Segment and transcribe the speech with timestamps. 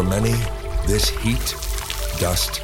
[0.00, 0.32] For many,
[0.86, 1.54] this heat,
[2.18, 2.62] dust,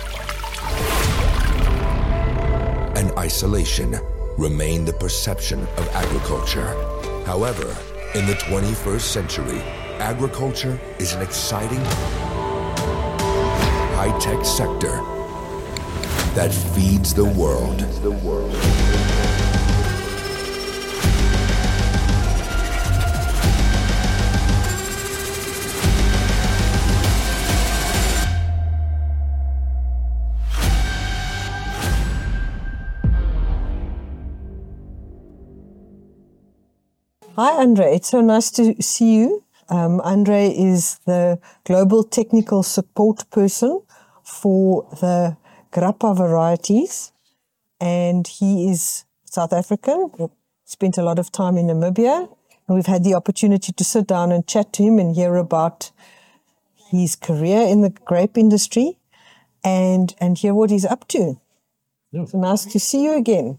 [2.96, 3.94] and isolation
[4.38, 6.69] remain the perception of agriculture.
[7.26, 7.76] However,
[8.14, 9.60] in the 21st century,
[9.98, 11.84] agriculture is an exciting,
[13.98, 14.96] high tech sector
[16.34, 17.80] that feeds the world.
[37.37, 37.95] Hi, Andre.
[37.95, 39.45] It's so nice to see you.
[39.69, 43.83] Um, Andre is the global technical support person
[44.23, 45.37] for the
[45.71, 47.12] grapa varieties,
[47.79, 50.31] and he is South African.
[50.65, 52.27] Spent a lot of time in Namibia,
[52.67, 55.91] and we've had the opportunity to sit down and chat to him and hear about
[56.91, 58.97] his career in the grape industry,
[59.62, 61.39] and and hear what he's up to.
[62.12, 62.25] Yeah.
[62.25, 63.59] So nice to see you again.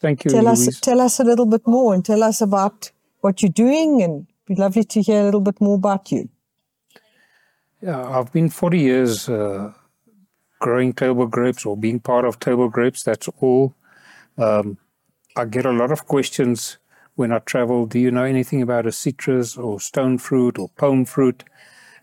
[0.00, 0.68] Thank you, Tell Louise.
[0.68, 2.92] us tell us a little bit more and tell us about
[3.24, 6.28] what you're doing, and it'd be lovely to hear a little bit more about you.
[7.80, 9.72] Yeah, I've been 40 years uh,
[10.60, 13.02] growing table grapes or being part of table grapes.
[13.02, 13.74] That's all.
[14.36, 14.76] Um,
[15.36, 16.76] I get a lot of questions
[17.14, 17.86] when I travel.
[17.86, 21.44] Do you know anything about a citrus or stone fruit or palm fruit?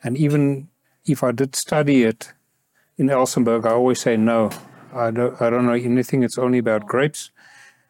[0.04, 0.70] And even
[1.06, 2.34] if I did study it
[2.98, 4.50] in Elsenburg, I always say no.
[4.92, 5.40] I don't.
[5.40, 6.24] I don't know anything.
[6.24, 7.30] It's only about grapes.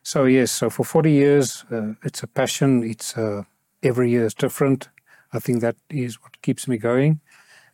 [0.04, 0.52] So yes.
[0.52, 2.84] So for 40 years, uh, it's a passion.
[2.84, 3.44] It's uh,
[3.84, 4.90] every year is different.
[5.34, 7.22] I think that is what keeps me going.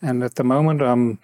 [0.01, 1.19] And at the moment, I'm,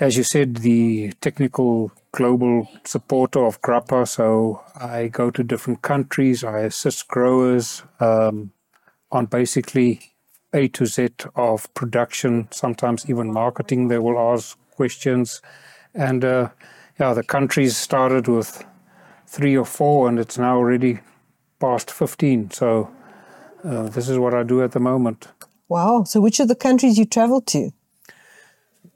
[0.00, 4.06] as you said, the technical global supporter of Grapa.
[4.06, 6.44] So I go to different countries.
[6.44, 8.52] I assist growers um,
[9.12, 10.00] on basically
[10.54, 13.88] A to Z of production, sometimes even marketing.
[13.88, 15.42] They will ask questions.
[15.92, 16.50] And uh,
[16.98, 18.64] yeah, the countries started with
[19.26, 21.00] three or four, and it's now already
[21.60, 22.50] past 15.
[22.50, 22.90] So
[23.64, 25.28] uh, this is what I do at the moment.
[25.68, 26.04] Wow.
[26.04, 27.72] So, which are the countries you travel to?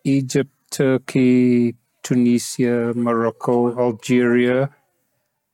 [0.04, 4.70] Egypt, Turkey, Tunisia, Morocco, Algeria.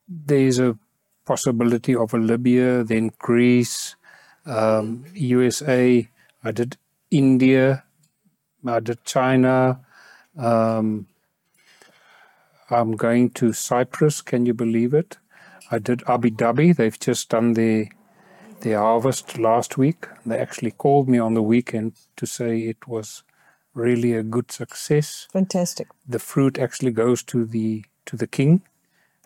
[0.06, 0.78] There's a
[1.24, 3.96] possibility of a Libya, then Greece,
[4.44, 6.08] um, USA.
[6.44, 6.76] I did
[7.10, 7.84] India.
[8.66, 9.80] I did China.
[10.36, 11.06] Um,
[12.70, 14.20] I'm going to Cyprus.
[14.22, 15.18] Can you believe it?
[15.70, 16.74] I did Abu Dhabi.
[16.74, 17.88] They've just done the
[18.60, 20.06] their harvest last week.
[20.24, 23.22] They actually called me on the weekend to say it was
[23.74, 25.28] really a good success.
[25.32, 25.88] Fantastic.
[26.08, 28.62] The fruit actually goes to the to the king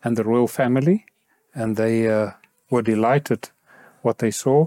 [0.02, 1.06] and the royal family,
[1.54, 2.32] and they uh,
[2.70, 3.50] were delighted
[4.02, 4.66] what they saw.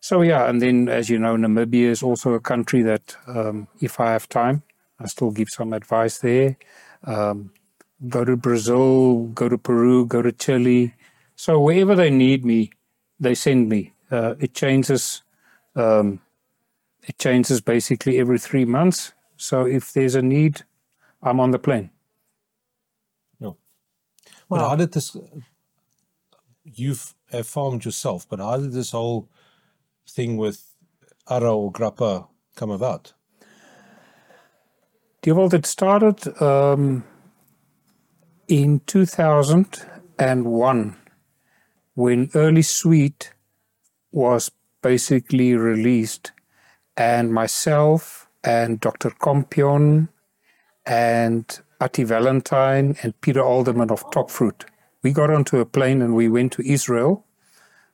[0.00, 3.98] So yeah, and then as you know, Namibia is also a country that, um, if
[3.98, 4.62] I have time,
[5.00, 6.56] I still give some advice there.
[7.04, 7.50] Um,
[8.08, 10.94] go to Brazil, go to Peru, go to Chile.
[11.36, 12.70] So wherever they need me,
[13.20, 13.92] they send me.
[14.10, 15.22] Uh, it changes.
[15.74, 16.20] Um,
[17.02, 19.12] it changes basically every three months.
[19.36, 20.62] So if there's a need,
[21.22, 21.90] I'm on the plane.
[23.40, 23.56] No.
[24.50, 24.68] But Wow.
[24.70, 25.16] how did this?
[26.64, 29.28] You've have farmed yourself, but how did this whole
[30.08, 30.64] thing with
[31.28, 33.12] ARRA or Grapa come about?
[35.22, 37.04] Dewald, it started um,
[38.48, 40.96] in 2001
[41.94, 43.32] when Early Sweet
[44.12, 44.50] was
[44.82, 46.32] basically released,
[46.96, 49.10] and myself and Dr.
[49.10, 50.08] Compion
[50.86, 54.64] and Ati Valentine and Peter Alderman of Top Fruit.
[55.02, 57.24] We got onto a plane and we went to Israel.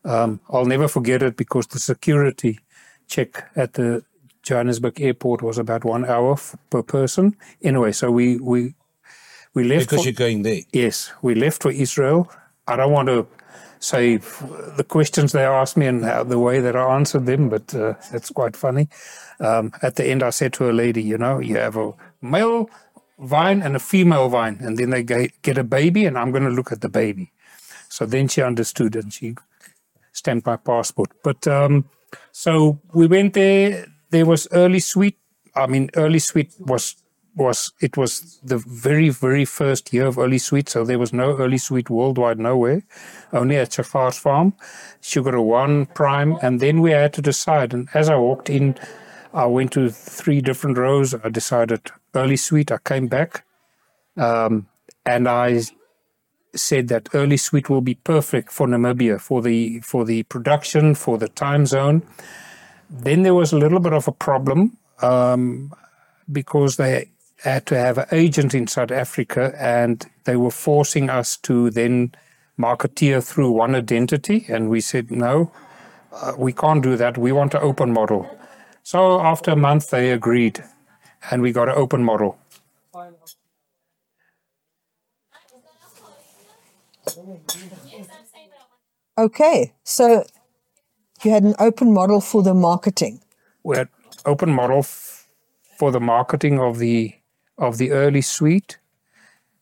[0.04, 2.60] Um, I'll never forget it because the security
[3.08, 4.04] check at the
[4.42, 7.36] Johannesburg airport was about one hour f- per person.
[7.62, 8.74] Anyway, so we we
[9.54, 9.90] we left.
[9.90, 10.60] Because for- you're going there.
[10.72, 12.30] Yes, we left for Israel.
[12.66, 13.26] I don't want to
[13.80, 17.74] say the questions they asked me and how, the way that I answered them, but
[17.74, 18.88] uh, it's quite funny.
[19.40, 22.70] Um, at the end, I said to a lady, you know, you have a male
[23.18, 26.50] vine and a female vine, and then they get a baby, and I'm going to
[26.50, 27.32] look at the baby.
[27.88, 29.34] So then she understood and she
[30.12, 31.10] stamped my passport.
[31.22, 31.86] But um,
[32.30, 33.86] so we went there.
[34.10, 35.18] There was early sweet.
[35.54, 36.96] I mean, early sweet was
[37.34, 40.68] was it was the very very first year of early sweet.
[40.68, 42.82] So there was no early sweet worldwide nowhere,
[43.32, 44.54] only at Chafar's farm,
[45.00, 47.74] Sugraone Prime, and then we had to decide.
[47.74, 48.76] And as I walked in,
[49.32, 51.14] I went to three different rows.
[51.14, 52.70] I decided early sweet.
[52.70, 53.44] I came back,
[54.16, 54.66] um,
[55.06, 55.62] and I
[56.54, 61.18] said that early sweet will be perfect for Namibia for the for the production for
[61.18, 62.02] the time zone.
[62.90, 64.76] Then there was a little bit of a problem.
[65.02, 65.72] um,
[66.30, 67.10] because they
[67.42, 72.12] had to have an agent in South Africa and they were forcing us to then
[72.58, 74.46] marketeer through one identity.
[74.48, 75.50] And we said, no,
[76.12, 77.18] uh, we can't do that.
[77.18, 78.28] We want an open model.
[78.84, 80.62] So after a month, they agreed
[81.30, 82.38] and we got an open model.
[89.18, 90.24] Okay, so
[91.22, 93.20] you had an open model for the marketing.
[93.62, 93.88] We had
[94.24, 95.28] open model f-
[95.78, 97.14] for the marketing of the
[97.62, 98.78] of the early sweet.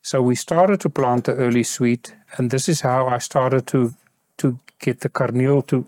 [0.03, 3.95] So we started to plant the early sweet, and this is how I started to
[4.39, 5.87] to get the carnel to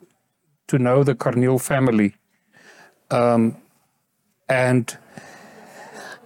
[0.69, 2.15] to know the carnel family.
[3.11, 3.57] Um,
[4.49, 4.97] and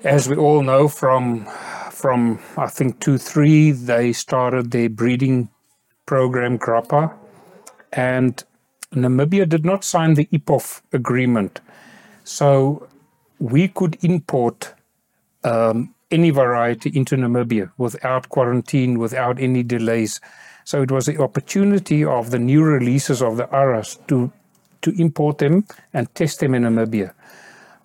[0.03, 1.47] as we all know from
[1.93, 5.49] from I think two three, they started their breeding
[6.07, 7.15] program Grapa,
[7.93, 8.43] and
[8.93, 11.61] Namibia did not sign the UPOV agreement,
[12.25, 12.89] so
[13.39, 14.75] we could import
[15.47, 20.21] um, any variety into Namibia without quarantine, without any delays.
[20.65, 24.33] So it was the opportunity of the new releases of the ARRAs to
[24.83, 25.65] to import them
[25.95, 27.13] and test them in Namibia.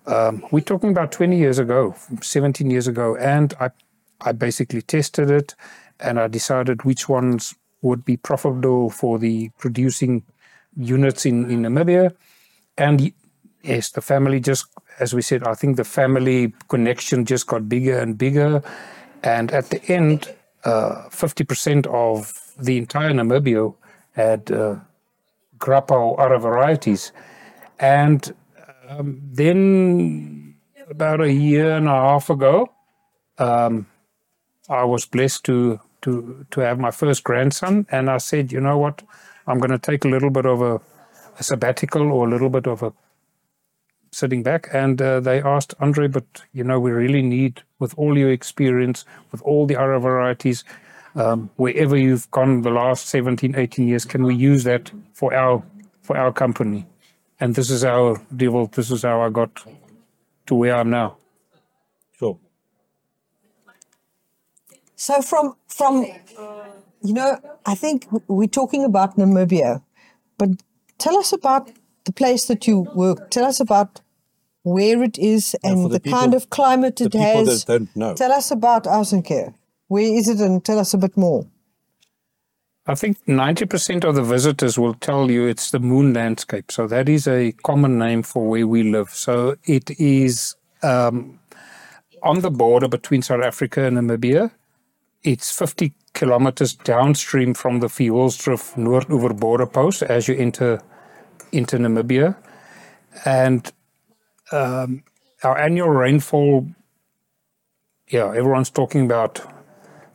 [0.06, 3.70] Um, we're talking about 20 years ago, 17 years ago, and I
[4.24, 5.54] I basically tested it
[6.00, 10.22] and I decided which ones would be profitable for the producing
[10.76, 12.14] units in, in Namibia.
[12.78, 13.12] And
[13.62, 14.66] yes, the family just,
[15.02, 18.62] as we said, I think the family connection just got bigger and bigger.
[19.24, 20.32] And at the end,
[20.64, 23.74] uh, 50% of the entire Namibia
[24.12, 24.76] had uh,
[25.58, 27.10] grapa or other varieties.
[27.80, 28.32] And
[28.88, 30.54] um, then
[30.88, 32.72] about a year and a half ago,
[33.38, 33.86] um,
[34.68, 38.78] I was blessed to to to have my first grandson, and I said, you know
[38.78, 39.02] what,
[39.46, 40.80] I'm going to take a little bit of a,
[41.38, 42.92] a, sabbatical or a little bit of a
[44.12, 44.68] sitting back.
[44.72, 49.04] And uh, they asked Andre, but you know, we really need, with all your experience,
[49.32, 50.64] with all the other varieties,
[51.14, 55.62] um, wherever you've gone the last 17, 18 years, can we use that for our
[56.02, 56.86] for our company?
[57.40, 58.66] And this is our deal.
[58.66, 59.50] This is how I got
[60.46, 61.16] to where I'm now.
[62.18, 62.38] Sure.
[64.96, 66.06] So from from
[67.02, 69.82] you know, I think we're talking about Namibia,
[70.38, 70.50] but
[70.98, 71.70] tell us about
[72.04, 73.30] the place that you work.
[73.30, 74.00] Tell us about
[74.62, 77.64] where it is and the the, people- kind of climate The it has.
[77.64, 78.14] that don't know.
[78.14, 79.54] Tell us about Aussenkehr.
[79.88, 81.46] Where is it and tell us a bit more.
[82.86, 86.72] I think 90% of the visitors will tell you it's the moon landscape.
[86.72, 89.10] So that is a common name for where we live.
[89.10, 91.38] So it is um,
[92.22, 94.50] on the border between South Africa and Namibia.
[95.22, 100.80] It's 50 kilometers downstream from the Vioolsdrif Noordoewer border post as you enter
[101.52, 102.36] into Namibia.
[103.24, 103.70] And
[104.50, 105.04] um,
[105.42, 106.66] our annual rainfall,
[108.08, 109.40] yeah, everyone's talking about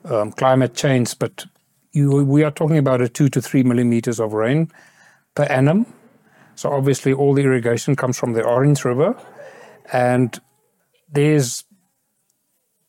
[0.05, 1.45] um, climate change, but
[1.91, 4.71] you, we are talking about a two to three millimeters of rain
[5.35, 5.85] per annum.
[6.55, 9.15] So obviously, all the irrigation comes from the Orange River,
[9.91, 10.39] and
[11.11, 11.63] there's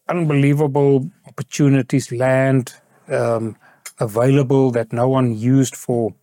[0.09, 2.75] unbelievable opportunities, land
[3.09, 3.57] um,
[3.99, 6.15] available that no one used for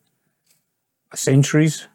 [1.14, 1.88] centuries.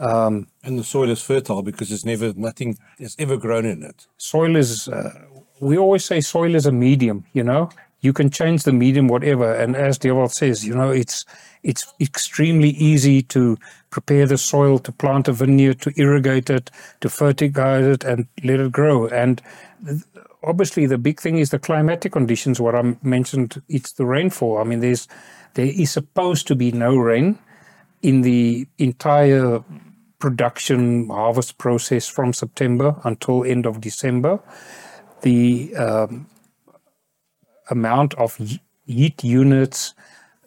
[0.00, 4.06] And the soil is fertile because there's never nothing has ever grown in it.
[4.16, 5.10] soil is uh,
[5.60, 7.70] we always say soil is a medium you know?
[8.02, 9.52] You can change the medium whatever.
[9.52, 11.24] And as Dewald says you know it's
[11.62, 13.58] it's extremely easy to
[13.90, 16.70] prepare the soil to plant a vineyard to irrigate it
[17.02, 19.06] to fertilize it and let it grow.
[19.08, 19.42] And
[19.86, 20.02] th-
[20.42, 23.62] obviously the big thing is the climatic conditions what i mentioned.
[23.68, 24.58] It's the rainfall.
[24.58, 25.06] I mean there's
[25.54, 27.38] there is supposed to be no rain
[28.02, 29.62] in the entire
[30.20, 34.38] production harvest process from September until end of December.
[35.22, 36.26] The um,
[37.70, 38.38] amount of
[38.86, 39.94] heat units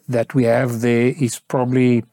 [0.08, 2.04] that we have there is probably,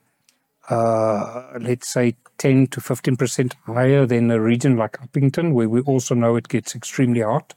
[0.70, 6.16] uh, let's say, 10 to 15% higher than a region like Upington, where we also
[6.16, 7.54] know it gets extremely hot.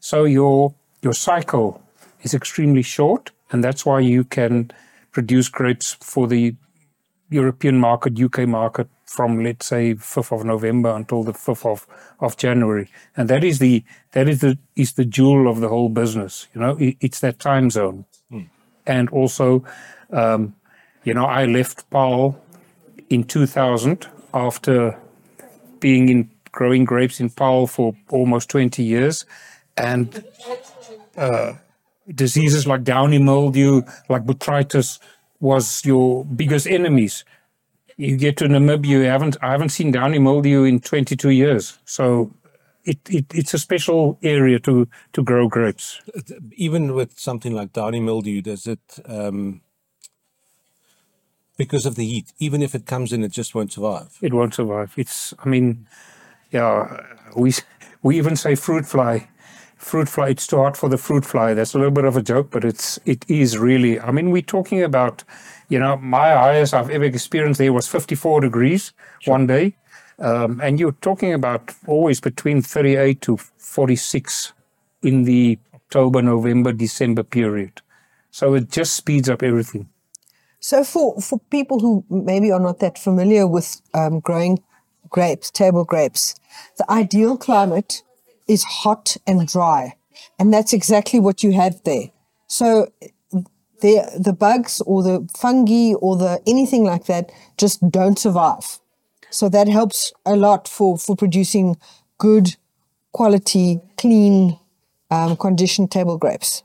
[0.00, 1.82] So your your cycle
[2.22, 4.70] is extremely short, and that's why you can
[5.10, 6.54] produce grapes for the
[7.32, 11.86] European market, UK market from let's say 5th of November until the 5th of,
[12.20, 12.88] of January.
[13.16, 16.48] And that is the that is the is the jewel of the whole business.
[16.54, 18.04] You know, it, it's that time zone.
[18.86, 19.64] And also,
[20.10, 20.54] um,
[21.04, 22.40] you know, I left Paarl
[23.10, 24.98] in 2000 after
[25.78, 29.24] being in growing grapes in Paarl for almost 20 years.
[29.76, 30.24] And
[31.16, 31.54] uh,
[32.12, 34.98] diseases like downy mildew, like botrytis,
[35.42, 37.24] was your biggest enemies.
[37.96, 41.78] You get to Namibia, you haven't I haven't seen downy mildew in 22 years.
[41.84, 42.32] So
[42.84, 46.00] it, it, it's a special area to, to grow grapes.
[46.52, 49.60] Even with something like downy mildew, does it, um,
[51.56, 54.16] because of the heat, even if it comes in, it just won't survive?
[54.22, 54.94] It won't survive.
[54.96, 55.86] It's, I mean,
[56.50, 57.02] yeah,
[57.36, 57.52] we,
[58.02, 59.28] we even say fruit fly.
[59.82, 61.54] Fruit fly, it's too hot for the fruit fly.
[61.54, 64.40] That's a little bit of a joke, but it's, it is really, I mean, we're
[64.40, 65.24] talking about,
[65.68, 68.92] you know, my highest I've ever experienced there was 54 degrees
[69.24, 69.74] one day.
[70.20, 74.52] Um, and you're talking about always between 38 to 46
[75.02, 77.82] in the October, November, December period.
[78.30, 79.88] So it just speeds up everything.
[80.60, 84.62] So for, for people who maybe are not that familiar with um, growing
[85.10, 86.36] grapes, table grapes,
[86.78, 88.04] the ideal climate
[88.52, 89.94] is hot and dry.
[90.38, 92.10] And that's exactly what you have there.
[92.46, 92.92] So
[93.80, 98.78] the, the bugs or the fungi or the anything like that just don't survive.
[99.30, 101.76] So that helps a lot for, for producing
[102.18, 102.56] good
[103.12, 104.58] quality, clean,
[105.10, 106.62] um, conditioned table grapes.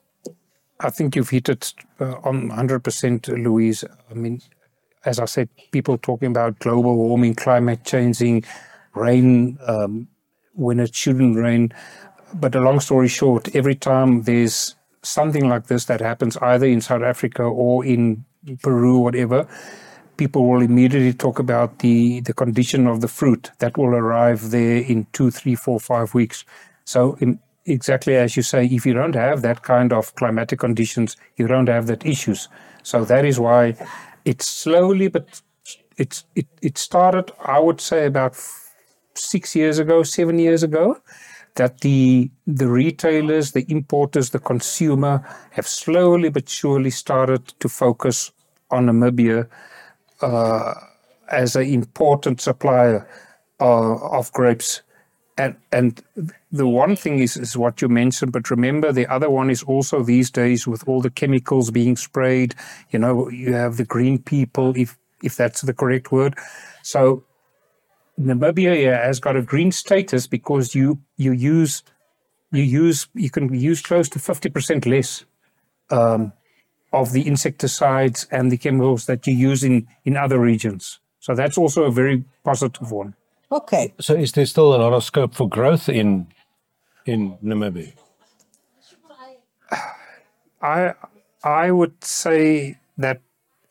[0.80, 3.84] I think you've hit it uh, on 100%, Louise.
[4.12, 4.42] I mean,
[5.06, 8.44] as I said, people talking about global warming, climate changing,
[8.94, 10.08] rain um,
[10.58, 11.72] when it shouldn't rain.
[12.34, 16.82] But a long story short, every time there's something like this that happens either in
[16.82, 18.26] South Africa or in
[18.62, 19.48] Peru, whatever,
[20.18, 24.78] people will immediately talk about the, the condition of the fruit that will arrive there
[24.78, 26.44] in two, three, four, five weeks.
[26.86, 31.18] So, in, exactly as you say, if you don't have that kind of climatic conditions,
[31.36, 32.50] you don't have that issues.
[32.84, 33.76] So that is why
[34.26, 35.42] it's slowly, but
[35.98, 37.32] it's it it started.
[37.44, 38.36] I would say about
[39.18, 40.98] six years ago, seven years ago,
[41.56, 48.32] that the the retailers, the importers, the consumer have slowly but surely started to focus
[48.70, 49.48] on Namibia
[50.22, 50.74] uh,
[51.30, 53.08] as an important supplier
[53.60, 54.82] uh, of grapes.
[55.40, 56.02] And, and
[56.52, 60.02] the one thing is, is what you mentioned, but remember the other one is also
[60.02, 62.56] these days with all the chemicals being sprayed,
[62.90, 66.36] you know, you have the green people, if, if that's the correct word.
[66.82, 67.24] So
[68.20, 71.84] Namibia yeah, has got a green status because you, you use,
[72.52, 75.24] you use, you can use close to 50% less
[75.92, 76.34] um,
[76.94, 81.00] of the insecticides and the chemicals that you use in, in other regions.
[81.20, 83.14] So that's also a very positive one.
[83.52, 83.94] Okay.
[84.00, 86.28] So is there still a lot of scope for growth in
[87.06, 87.94] in Namibia?
[90.62, 90.94] I
[91.44, 93.22] I would say that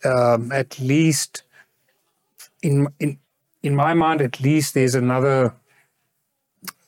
[0.04, 1.42] um, at least
[2.62, 3.18] in in
[3.62, 5.54] in my mind, at least there's another.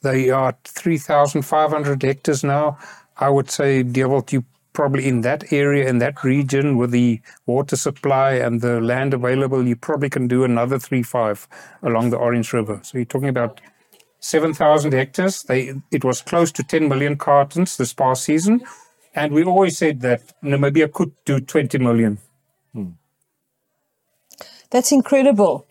[0.01, 2.77] They are three thousand five hundred hectares now.
[3.17, 7.75] I would say, Dewald, you probably in that area, in that region, with the water
[7.75, 11.47] supply and the land available, you probably can do another three five
[11.83, 12.79] along the Orange River.
[12.83, 13.59] So you're talking about
[14.19, 15.43] 7,000 hectares.
[15.43, 18.61] They, it was close to 10 million cartons this past season.
[19.15, 22.19] And we always said that Namibia could do 20 million.
[22.73, 22.91] Hmm.
[24.69, 25.65] That's incredible.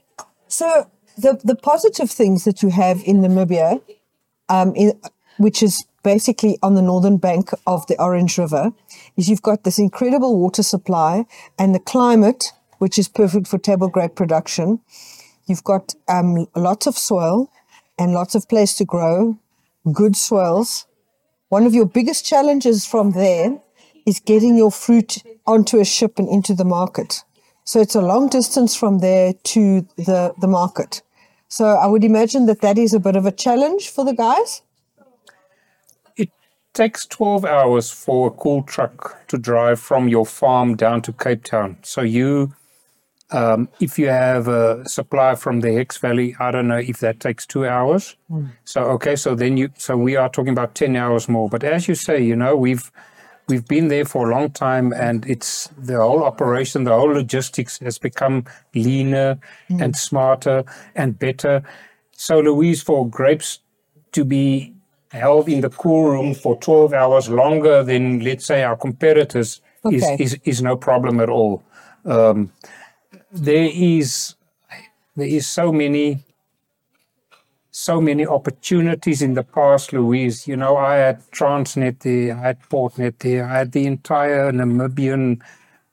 [0.48, 3.82] So the, the positive things that you have in Namibia,
[4.48, 4.98] um, in,
[5.36, 8.72] which is basically on the northern bank of the Orange River,
[9.16, 11.26] is you've got this incredible water supply
[11.58, 14.80] and the climate, which is perfect for table grape production.
[15.46, 17.50] You've got um, lots of soil
[17.98, 19.38] and lots of place to grow,
[19.92, 20.86] good soils.
[21.48, 23.60] One of your biggest challenges from there
[24.06, 27.24] is getting your fruit onto a ship and into the market.
[27.68, 31.02] So it's a long distance from there to the, the market.
[31.48, 34.62] So I would imagine that that is a bit of a challenge for the guys.
[36.16, 36.30] It
[36.72, 41.44] takes 12 hours for a cool truck to drive from your farm down to Cape
[41.44, 41.76] Town.
[41.82, 42.54] So you
[43.32, 47.20] um, if you have a supply from the Hex Valley, I don't know if that
[47.20, 48.16] takes two hours.
[48.30, 48.52] Mm.
[48.64, 51.50] So okay, so then you, so we are talking about ten hours more.
[51.50, 52.90] But as you say, you know, we've
[53.48, 57.78] we've been there for a long time, and it's the whole operation, the whole logistics
[57.78, 59.38] has become leaner
[59.70, 59.82] mm.
[59.82, 60.64] and smarter
[60.94, 61.62] and better.
[62.12, 63.60] So Louise, for grapes
[64.12, 64.74] to be
[65.10, 69.96] held in the cool room for 12 hours longer than, let's say, our competitors okay.
[69.96, 71.62] is, is, is no problem at all.
[72.04, 72.52] Um,
[73.32, 74.34] there is
[75.16, 76.24] there is so many
[77.78, 80.48] so many opportunities in the past, Louise.
[80.48, 85.40] You know, I had Transnet there, I had Portnet there, I had the entire Namibian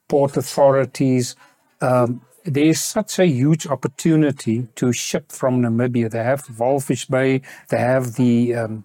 [0.08, 1.36] port authorities.
[1.82, 6.10] Um, there's such a huge opportunity to ship from Namibia.
[6.10, 8.84] They have Walvis Bay, they have the um,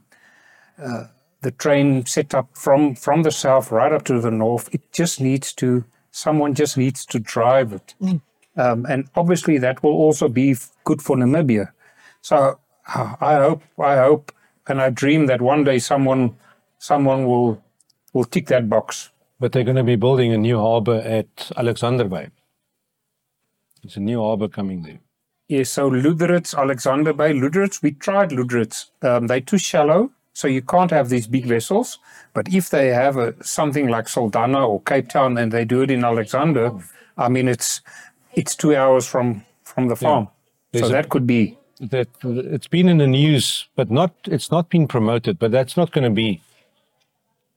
[0.79, 1.05] uh,
[1.41, 4.69] the train set up from from the south right up to the north.
[4.75, 7.95] It just needs to someone just needs to drive it.
[8.03, 8.21] Mm.
[8.57, 10.55] Um, and obviously that will also be
[10.85, 11.73] good for Namibia.
[12.21, 12.59] So
[12.95, 14.33] I hope I hope
[14.67, 16.37] and I dream that one day someone
[16.79, 17.63] someone will
[18.13, 19.11] will tick that box.
[19.39, 22.29] But they're going to be building a new harbor at Alexander Bay.
[23.83, 24.99] It's a new harbor coming there.
[25.49, 28.91] Yes, so Luderitz, Alexander Bay, Luderitz, we tried Luderitz.
[29.03, 31.99] Um, they're too shallow, so you can't have these big vessels.
[32.35, 35.91] But if they have a, something like Saldanha or Cape Town and they do it
[35.91, 36.71] in Alexander,
[37.17, 37.81] I mean, it's
[38.35, 40.29] it's two hours from from the farm.
[40.73, 44.51] There's So a- that could be That it's been in the news, but not it's
[44.51, 45.39] not been promoted.
[45.39, 46.43] But that's not going to be.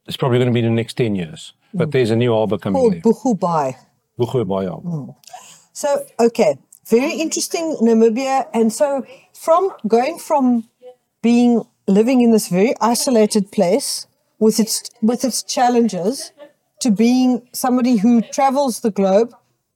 [0.07, 1.53] It's probably going to be the next ten years.
[1.73, 3.01] But there's a new harbor coming Called there.
[3.01, 3.75] Boegoebaai.
[4.19, 4.81] Boegoebaai.
[4.81, 5.09] Hmm.
[5.73, 8.47] So, okay, very interesting, Namibia.
[8.53, 10.69] And so, from going from
[11.21, 14.07] being living in this very isolated place
[14.39, 16.31] with its with its challenges
[16.81, 19.33] to being somebody who travels the globe,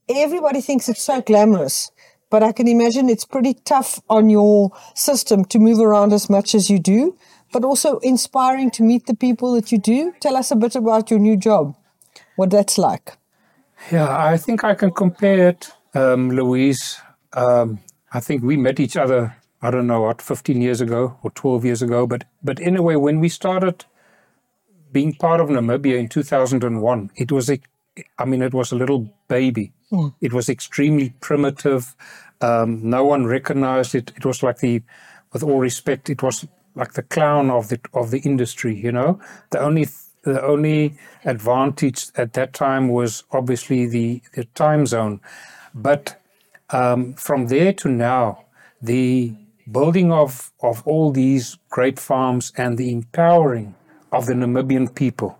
[0.09, 1.91] everybody thinks it's so glamorous.
[2.29, 6.53] But I can imagine it's pretty tough on your system to move around as much
[6.53, 7.17] as you do,
[7.53, 10.13] but also inspiring to meet the people that you do.
[10.19, 11.75] Tell us a bit about your new job,
[12.35, 13.17] what that's like.
[13.91, 16.99] Yeah, I think I can compare it, um, Louise.
[17.33, 17.79] Um,
[18.11, 19.35] I think we met each other.
[19.61, 22.05] I don't know what, 15 years ago or 12 years ago.
[22.05, 23.85] But but anyway, when we started
[24.91, 27.59] being part of Namibia in 2001, it was a,
[28.17, 29.71] I mean, it was a little baby.
[30.21, 31.95] It was extremely primitive.
[32.41, 34.11] Um, no one recognized it.
[34.15, 34.81] It was like the,
[35.33, 38.75] with all respect, it was like the clown of the of the industry.
[38.75, 39.87] You know, the only
[40.23, 45.19] the only advantage at that time was obviously the the time zone,
[45.73, 46.21] but
[46.69, 48.45] um, from there to now,
[48.81, 49.33] the
[49.71, 53.75] building of of all these great farms and the empowering
[54.11, 55.37] of the Namibian people,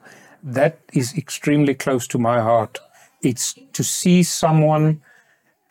[0.48, 2.80] that is extremely close to my heart.
[3.22, 5.02] It's to see someone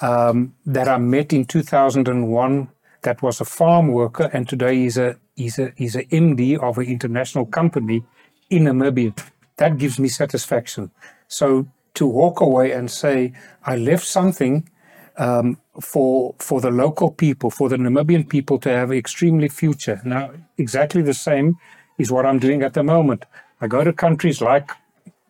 [0.01, 2.69] um, that I met in 2001
[3.03, 6.77] that was a farm worker and today he's a he's a he's a MD of
[6.77, 8.05] an international company
[8.51, 9.17] in Namibia.
[9.57, 10.91] That gives me satisfaction.
[11.29, 13.33] So to walk away and say
[13.65, 14.69] I left something
[15.17, 20.03] um, for for the local people, for the Namibian people to have an extremely future.
[20.05, 21.57] Now, exactly the same
[21.97, 23.25] is what I'm doing at the moment.
[23.61, 24.71] I go to countries like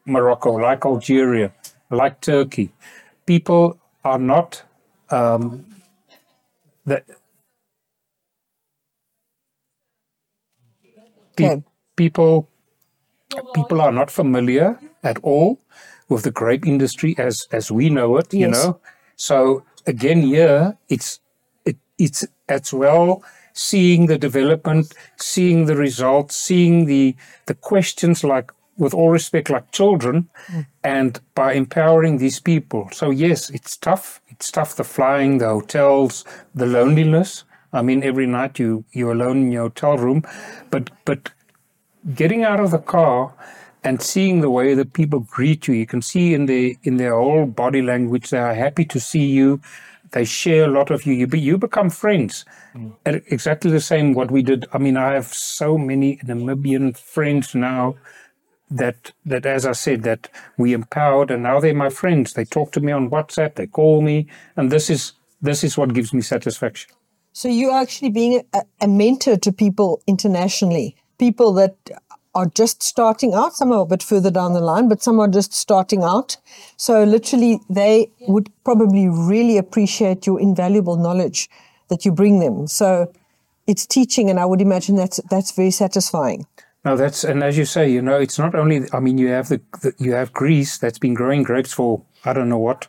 [0.04, 1.52] Morocco, like Algeria,
[1.90, 2.70] like Turkey.
[3.26, 4.62] People are not
[5.10, 5.66] um,
[6.86, 7.04] that
[11.36, 11.62] pe-
[11.96, 12.48] people
[13.54, 15.58] people are not familiar at all
[16.08, 18.80] with the grape industry as as we know it you know?
[19.16, 21.20] So again here it's
[21.64, 23.22] it, it's as well
[23.58, 27.16] seeing the development seeing the results seeing the
[27.46, 30.66] the questions like with all respect like children mm.
[30.84, 32.88] and by empowering these people.
[32.92, 34.20] So yes it's tough.
[34.28, 37.44] It's tough the flying the hotels the loneliness.
[37.72, 40.24] I mean every night you you're alone in your hotel room.
[40.70, 41.30] But but
[42.14, 43.32] getting out of the car
[43.82, 47.14] and seeing the way that people greet you, you can see in their in their
[47.14, 49.60] whole body language they are happy to see you.
[50.12, 51.14] They share a lot of you.
[51.14, 52.44] You be, you become friends.
[52.74, 52.94] Mm.
[53.04, 54.66] And exactly the same what we did.
[54.72, 57.96] I mean, I have so many Namibian friends now
[58.70, 62.32] that that as I said that we empowered, and now they're my friends.
[62.32, 63.54] They talk to me on WhatsApp.
[63.54, 66.90] They call me, and this is this is what gives me satisfaction.
[67.32, 71.76] So you are actually being a, a mentor to people internationally, people that
[72.36, 73.54] are just starting out.
[73.54, 76.36] Some are a bit further down the line, but some are just starting out.
[76.76, 81.48] So literally, they would probably really appreciate your invaluable knowledge
[81.88, 82.66] that you bring them.
[82.66, 83.10] So
[83.66, 86.46] it's teaching, and I would imagine that's that's very satisfying.
[86.84, 88.82] No, that's and as you say, you know, it's not only.
[88.92, 92.34] I mean, you have the, the you have Greece that's been growing grapes for I
[92.34, 92.88] don't know what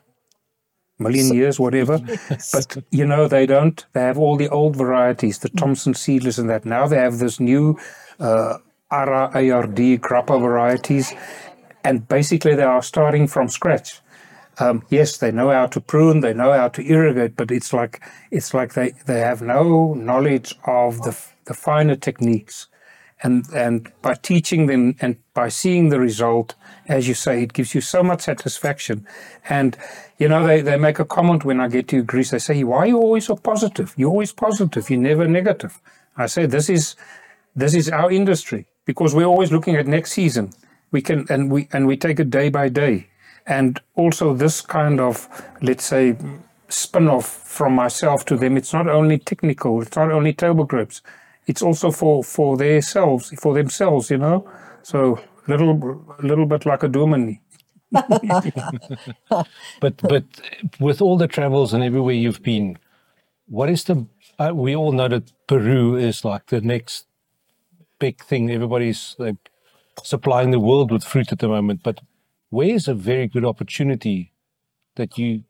[1.00, 2.00] million years, whatever.
[2.54, 3.86] But you know, they don't.
[3.94, 6.66] They have all the old varieties, the Thompson seedless, and that.
[6.66, 7.80] Now they have this new
[8.20, 8.58] uh,
[8.90, 11.14] ARRA ARD grapa varieties,
[11.84, 14.00] and basically they are starting from scratch.
[14.60, 18.02] Um, yes, they know how to prune, they know how to irrigate, but it's like
[18.32, 22.68] it's like they, they have no knowledge of the the finer techniques,
[23.22, 26.56] and and by teaching them and by seeing the result,
[26.88, 29.06] as you say, it gives you so much satisfaction.
[29.50, 29.78] And
[30.18, 32.32] you know, they, they make a comment when I get to Greece.
[32.32, 33.94] They say, "Why are you always so positive?
[33.98, 34.90] You're always positive.
[34.90, 35.80] You're never negative."
[36.16, 36.96] I say, "This is
[37.54, 40.52] this is our industry because we're always looking at next season.
[40.90, 43.10] We can and we and we take it day by day.
[43.46, 45.28] And also this kind of
[45.62, 46.18] let's say
[46.70, 48.58] spin off from myself to them.
[48.58, 49.82] It's not only technical.
[49.82, 51.02] It's not only table grapes.
[51.46, 54.10] It's also for for themselves for themselves.
[54.10, 54.50] You know.
[54.82, 57.42] So little a little bit like a Domini.
[59.82, 60.24] But but
[60.80, 62.78] with all the travels and everywhere you've been,
[63.48, 64.06] what is the?
[64.40, 67.07] Uh, we all know that Peru is like the next
[68.00, 68.50] big thing.
[68.52, 69.36] Everybody's like
[70.04, 71.82] supplying the world with fruit at the moment.
[71.84, 72.02] But
[72.50, 74.34] where's a very good opportunity
[74.96, 75.44] that you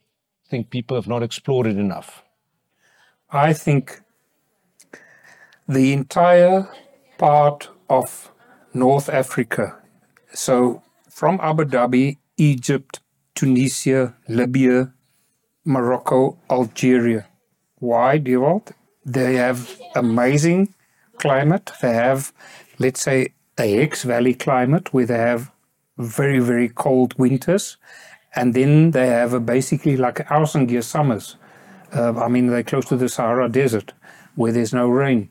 [0.50, 2.24] think people have not explored it enough?
[3.30, 4.02] I think
[5.68, 6.70] the entire
[7.18, 8.32] part of
[8.74, 9.78] North Africa,
[10.34, 13.02] so from Abu Dhabi, Egypt,
[13.36, 14.94] Tunisia, Libya,
[15.66, 17.28] Morocco, Algeria.
[17.80, 18.72] Why, Dewald?
[19.06, 20.74] They have amazing
[21.20, 21.72] climate.
[21.82, 22.34] They have,
[22.80, 25.52] let's say, a Valley climate where they have
[25.98, 27.78] very, very cold winters.
[28.36, 31.38] And then they have a basically like Aussenkehr summers.
[31.94, 33.94] Uh, I mean, they're close to the Sahara Desert
[34.36, 35.30] where there's no rain.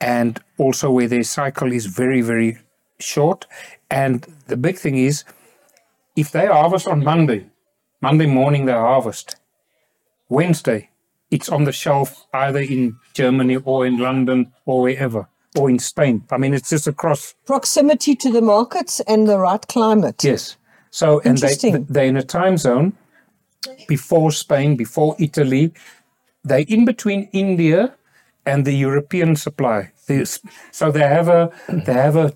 [0.00, 2.58] And also where their cycle is very, very
[2.98, 3.46] short.
[3.90, 5.24] And the big thing is,
[6.14, 7.46] if they harvest on Monday,
[8.00, 9.36] Monday morning they harvest,
[10.28, 10.90] Wednesday,
[11.34, 12.82] it's on the shelf either in
[13.20, 15.22] Germany or in London or wherever
[15.58, 16.22] or in Spain.
[16.30, 17.34] I mean, it's just across.
[17.46, 20.22] Proximity to the markets and the right climate.
[20.24, 20.56] Yes.
[20.90, 21.54] So, and they,
[21.94, 22.92] they're in a time zone
[23.88, 25.72] before Spain, before Italy.
[26.44, 27.94] They're in between India
[28.46, 29.90] and the European supply.
[30.06, 32.32] There's- So they have a, they have a,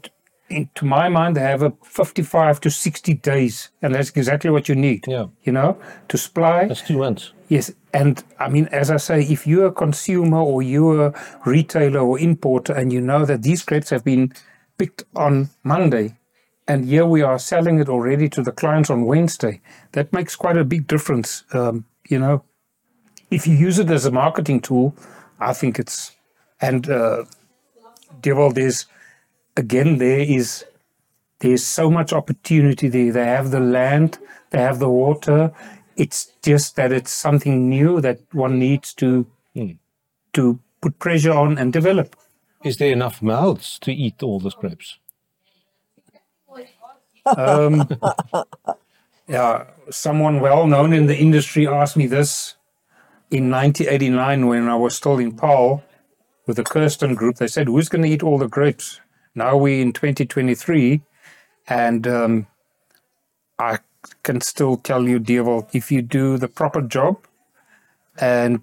[0.48, 3.70] in, to my mind, they have a 55 to 60 days.
[3.82, 5.04] And that's exactly what you need.
[5.06, 5.26] Yeah.
[5.44, 5.76] You know,
[6.08, 6.66] to supply.
[6.66, 7.32] That's two months.
[7.48, 12.00] Yes, and I mean, as I say, if you're a consumer or you're a retailer
[12.00, 14.32] or importer and you know that these grapes have been
[14.76, 16.16] picked on Monday
[16.68, 20.58] and here we are selling it already to the clients on Wednesday, that makes quite
[20.58, 21.42] a big difference.
[21.54, 22.44] Um, you know,
[23.30, 24.94] if you use it as a marketing tool,
[25.40, 26.14] I think it's,
[26.60, 27.24] and uh,
[28.20, 28.84] Dewald, there's,
[29.56, 30.64] again, there is
[31.40, 33.12] there's so much opportunity there.
[33.12, 34.18] They have the land,
[34.50, 35.52] they have the water.
[35.98, 39.26] It's just that it's something new that one needs to
[40.32, 42.14] to put pressure on and develop.
[42.62, 44.98] Is there enough mouths to eat all the grapes?
[47.26, 47.88] Um,
[49.28, 52.54] yeah, someone well known in the industry asked me this
[53.30, 55.82] in 1989 when I was still in Paarl
[56.46, 57.36] with the Kirsten group.
[57.36, 59.00] They said, "Who's going to eat all the grapes?"
[59.34, 61.02] Now we're in 2023,
[61.68, 62.46] and um,
[63.58, 63.78] I
[64.22, 67.18] can still tell you, dear Dewald, if you do the proper job
[68.20, 68.60] and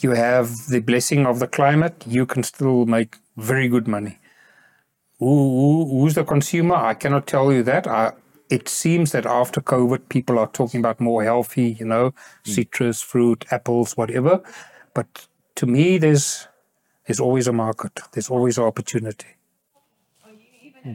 [0.00, 4.18] you have the blessing of the climate, you can still make very good money.
[5.18, 6.76] Who, who, who's the consumer?
[6.76, 7.86] I cannot tell you that.
[7.86, 8.12] I,
[8.48, 12.10] it seems that after COVID, people are talking about more healthy, you know,
[12.44, 12.50] hmm.
[12.50, 14.42] citrus, fruit, apples, whatever.
[14.94, 16.46] But to me, there's
[17.06, 18.00] there's always a market.
[18.12, 19.36] There's always an opportunity.
[20.82, 20.92] Hmm.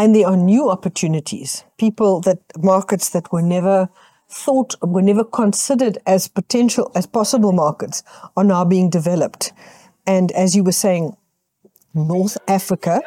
[0.00, 1.62] And there are new opportunities.
[1.76, 3.90] People that markets that were never
[4.30, 8.02] thought were never considered as potential as possible markets
[8.34, 9.52] are now being developed.
[10.06, 11.18] And as you were saying,
[11.92, 13.02] North Africa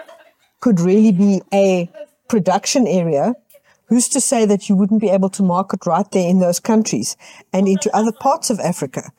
[0.60, 1.90] could really be a
[2.28, 3.34] production area.
[3.88, 7.18] Who's to say that you wouldn't be able to market right there in those countries
[7.52, 9.12] and into other parts of Africa?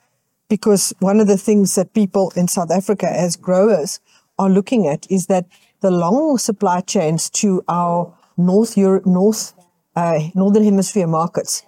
[0.49, 3.99] Because one of the things that people in South Africa as growers
[4.39, 5.47] are looking at is that
[5.85, 9.53] the long supply chains to our North Europe, North,
[9.95, 11.63] uh, Northern Hemisphere markets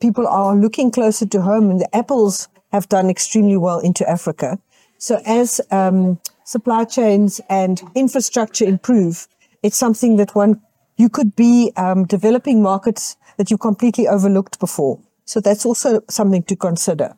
[0.00, 4.58] people are looking closer to home, and the apples have done extremely well into Africa.
[4.98, 9.28] So, as um, supply chains and infrastructure improve,
[9.62, 10.60] it's something that one
[10.96, 15.00] you could be um, developing markets that you completely overlooked before.
[15.24, 17.14] So that's also something to consider.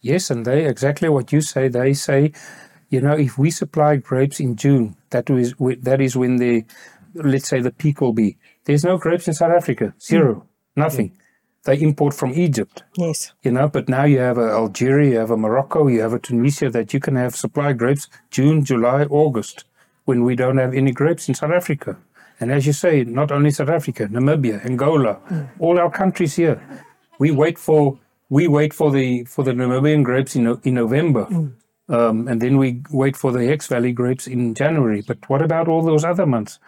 [0.00, 1.68] Yes, and they exactly what you say.
[1.68, 2.32] They say,
[2.88, 6.64] you know, if we supply grapes in June, that is that is when the
[7.14, 8.36] let's say the peak will be.
[8.64, 10.42] There's no grapes in South Africa, zero, mm.
[10.76, 11.12] nothing.
[11.64, 13.32] They import from Egypt, Yes.
[13.42, 13.68] you know.
[13.68, 16.94] But now you have a Algeria, you have a Morocco, you have a Tunisia that
[16.94, 19.64] you can have supply grapes June, July, August,
[20.04, 21.96] when we don't have any grapes in South Africa.
[22.38, 25.48] And as you say, not only South Africa, Namibia, Angola, mm.
[25.58, 26.60] all our countries here,
[27.18, 31.52] we wait for we wait for the for the Namibian grapes in in November, mm.
[31.88, 35.02] Um, and then we wait for the Hex Valley grapes in January.
[35.06, 36.58] But what about all those other months?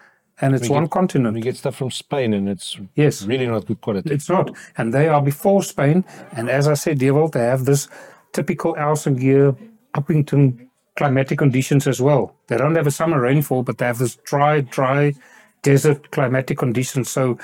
[0.41, 1.41] And it's one We continent.
[1.43, 3.25] get stuff from Spain and it's Yes.
[3.25, 4.13] really not good quality.
[4.13, 4.51] It's not.
[4.77, 6.05] And they are before Spain.
[6.31, 7.89] And as I said, Dewald, they have this
[8.31, 9.57] typical Aussenkehr,
[9.95, 12.35] Upington climatic conditions as well.
[12.47, 15.13] They don't have a summer rainfall, but they have this dry, dry
[15.61, 17.09] desert climatic conditions.
[17.09, 17.37] So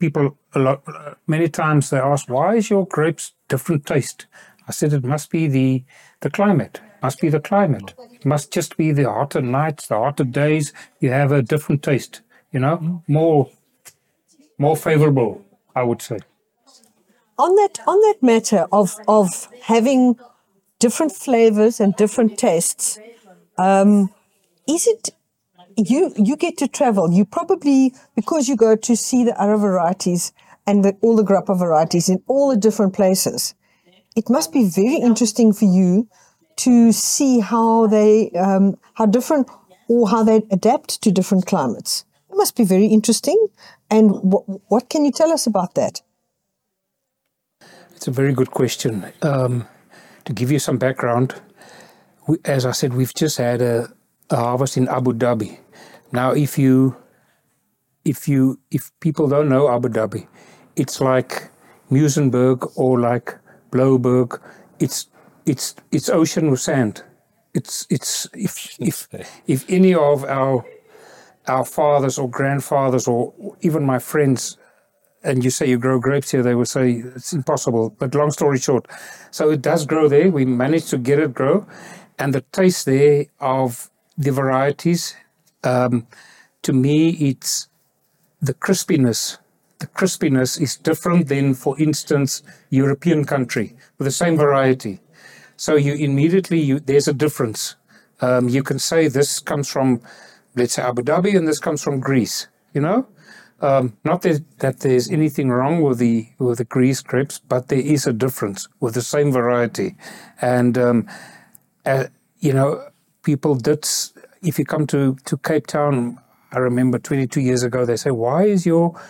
[0.00, 0.82] people, a lot,
[1.28, 4.26] many times they ask, why is your grapes different taste?
[4.68, 5.84] I said, it must be the,
[6.20, 6.80] the climate.
[7.02, 7.94] Must be the climate.
[8.12, 10.72] It must just be the hotter nights, the hotter days.
[11.00, 13.50] You have a different taste, you know, more,
[14.58, 16.18] more favorable, I would say.
[17.38, 20.18] On that on that matter of of having
[20.78, 22.98] different flavors and different tastes,
[23.58, 24.08] um,
[24.66, 25.10] is it
[25.76, 27.12] you you get to travel.
[27.12, 30.32] You probably because you go to see the other varieties
[30.66, 33.54] and the, all the grappa varieties in all the different places.
[34.16, 36.08] It must be very interesting for you
[36.56, 39.48] to see how they um, how different
[39.88, 42.04] or how they adapt to different climates.
[42.30, 43.38] It must be very interesting.
[43.90, 46.00] And wh- what can you tell us about that?
[47.94, 49.06] It's a very good question.
[49.22, 49.68] Um,
[50.24, 51.34] to give you some background,
[52.26, 53.88] we, as I said, we've just had a,
[54.30, 55.58] a harvest in Abu Dhabi.
[56.12, 56.96] Now, if you
[58.04, 60.26] if you if people don't know Abu Dhabi,
[60.74, 61.50] it's like
[61.90, 63.36] Muizenberg or like
[63.76, 64.40] Blouberg.
[64.78, 65.08] It's
[65.44, 67.02] it's it's ocean with sand.
[67.54, 69.08] It's it's if if
[69.46, 70.64] if any of our
[71.46, 74.58] our fathers or grandfathers or even my friends
[75.22, 77.94] and you say you grow grapes here, they will say it's impossible.
[77.98, 78.86] But long story short,
[79.30, 80.30] so it does grow there.
[80.30, 81.66] We managed to get it grow,
[82.18, 85.14] and the taste there of the varieties,
[85.64, 86.06] um,
[86.62, 87.68] to me, it's
[88.40, 89.38] the crispiness.
[89.78, 95.00] The crispiness is different than, for instance, European country with the same variety.
[95.56, 97.76] So you immediately you, there's a difference.
[98.20, 100.00] Um, you can say this comes from,
[100.54, 102.48] let's say Abu Dhabi, and this comes from Greece.
[102.72, 103.06] You know,
[103.60, 107.80] um, not that, that there's anything wrong with the with the Greece grapes, but there
[107.80, 109.96] is a difference with the same variety,
[110.40, 111.08] and um,
[111.86, 112.04] uh,
[112.38, 112.88] you know,
[113.22, 113.86] people did.
[114.42, 116.18] If you come to to Cape Town,
[116.52, 119.00] I remember 22 years ago, they say, "Why is your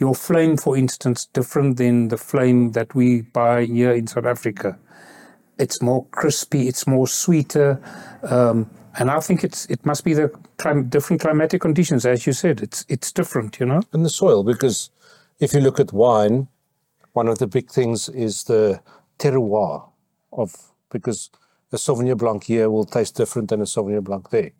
[0.00, 4.78] your flame, for instance, different than the flame that we buy here in South Africa?"
[5.58, 6.68] It's more crispy.
[6.68, 7.78] It's more sweeter.
[8.22, 12.32] Um, and I think it's it must be the clim- different climatic conditions, as you
[12.32, 12.60] said.
[12.60, 13.82] It's it's different, you know.
[13.92, 14.90] And the soil, because
[15.38, 16.48] if you look at wine,
[17.12, 18.80] one of the big things is the
[19.18, 19.90] terroir
[20.32, 21.30] of because
[21.72, 24.52] a Sauvignon Blanc here will taste different than a Sauvignon Blanc there.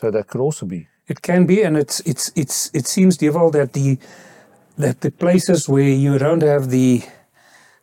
[0.00, 0.88] So that could also be.
[1.08, 3.98] It can be, and it's it's it's it seems, Dewald, that the
[4.78, 7.02] that the places where you don't have the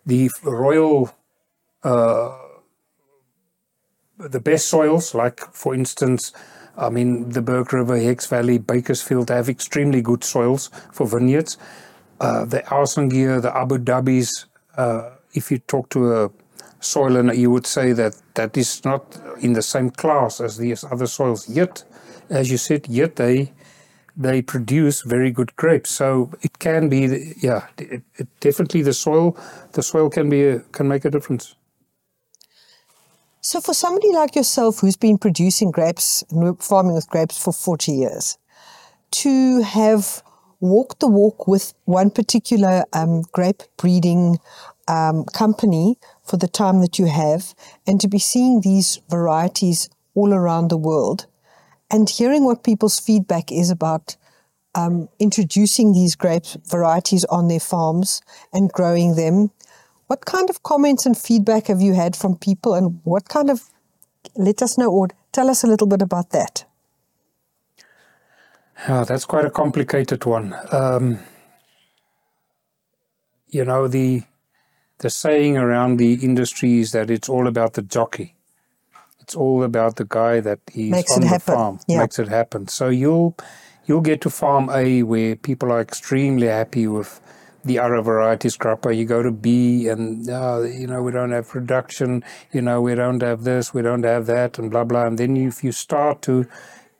[0.06, 1.14] the royal
[1.84, 2.38] uh,
[4.18, 6.32] the best soils, like for instance,
[6.78, 11.58] I mean the Berg River, Hex Valley, Bakersfield have extremely good soils for vineyards.
[12.20, 14.46] Uh, the Aussenkehr, the Abu Dhabis,
[14.78, 16.32] uh, if you talk to a
[16.80, 20.84] soil and you would say that that is not in the same class as these
[20.86, 21.50] other soils.
[21.50, 21.84] Yet,
[22.30, 23.52] as you said, yet they
[24.18, 25.90] they produce very good grapes.
[25.92, 29.38] So it can be, yeah, it, it definitely the soil
[29.74, 31.56] the soil can be a, can make a difference.
[33.42, 37.92] So, for somebody like yourself who's been producing grapes and farming with grapes for 40
[37.92, 38.40] years,
[39.12, 40.24] to have
[40.60, 44.40] walked the walk with one particular um, grape breeding
[44.88, 47.54] um, company for the time that you have,
[47.86, 51.28] and to be seeing these varieties all around the world,
[51.92, 54.18] and hearing what people's feedback is about
[54.74, 58.22] um, introducing these grape varieties on their farms
[58.52, 59.52] and growing them
[60.08, 63.70] what kind of comments and feedback have you had from people, and what kind of
[64.36, 66.66] let us know or tell us a little bit about that?
[68.88, 70.56] Yeah, that's quite a complicated one.
[70.72, 71.20] Um,
[73.48, 74.24] you know the
[75.00, 78.35] the saying around the industry is that it's all about the jockey.
[79.26, 81.56] It's all about the guy that is makes on the happen.
[81.56, 81.98] farm, yeah.
[81.98, 82.68] makes it happen.
[82.68, 83.36] So you'll
[83.88, 87.20] you'll get to farm A where people are extremely happy with
[87.64, 88.96] the other varieties grappa.
[88.96, 92.94] You go to B and, uh, you know, we don't have production, you know, we
[92.94, 95.08] don't have this, we don't have that, and blah, blah.
[95.08, 96.46] And then if you start to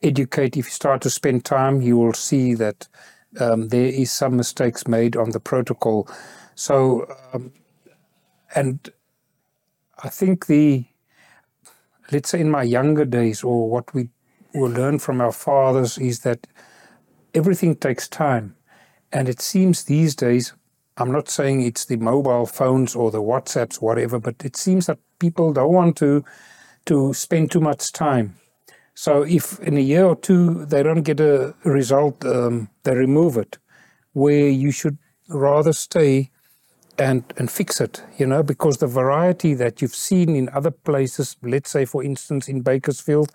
[0.02, 2.88] educate, if you start to spend time, you will see that
[3.38, 6.08] um, there is some mistakes made on the protocol.
[6.56, 7.52] So, um,
[8.52, 8.90] and
[10.02, 10.86] I think the,
[12.12, 14.08] let's say in my younger days, or what we
[14.54, 16.46] will learn from our fathers is that
[17.34, 18.56] everything takes time.
[19.12, 20.52] And it seems these days,
[20.96, 24.98] I'm not saying it's the mobile phones or the WhatsApps, whatever, but it seems that
[25.18, 26.24] people don't want to
[26.86, 28.36] to spend too much time.
[28.94, 33.36] So if in a year or two they don't get a result, um, they remove
[33.36, 33.58] it.
[34.12, 34.96] Where you should
[35.28, 36.30] rather stay
[36.98, 41.36] and and fix it, you know, because the variety that you've seen in other places,
[41.42, 43.30] let's say for instance in Bakersfield,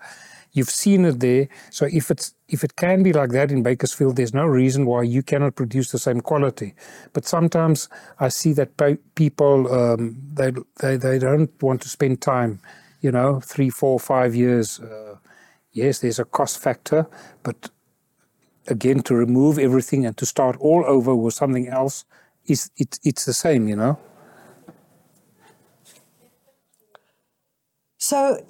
[0.54, 1.48] You've seen it there.
[1.70, 5.02] So if it's if it can be like that in Bakersfield, there's no reason why
[5.02, 6.74] you cannot produce the same quality.
[7.14, 7.88] But sometimes
[8.20, 8.76] I see that
[9.14, 12.60] people um, they, they they don't want to spend time,
[13.00, 14.78] you know, three, four, five years.
[14.78, 15.16] Uh,
[15.72, 17.06] yes, there's a cost factor,
[17.42, 17.70] but
[18.68, 22.04] again, to remove everything and to start all over with something else
[22.46, 23.98] is it, it's the same, you know.
[27.98, 28.44] So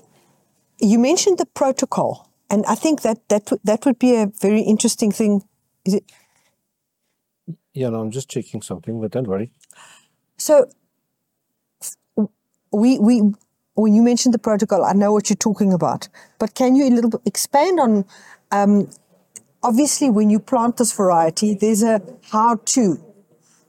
[0.80, 4.62] you mentioned the protocol, and I think that that would that would be a very
[4.62, 5.42] interesting thing.
[5.84, 6.04] Is it?
[7.74, 9.52] Yeah, no, I'm just checking something, but don't worry.
[10.36, 10.68] So
[12.72, 13.32] we we
[13.74, 16.08] when you mentioned the protocol, I know what you're talking about.
[16.38, 18.04] But can you a little bit expand on?
[18.50, 18.90] Um,
[19.62, 23.02] obviously, when you plant this variety, there's a how to,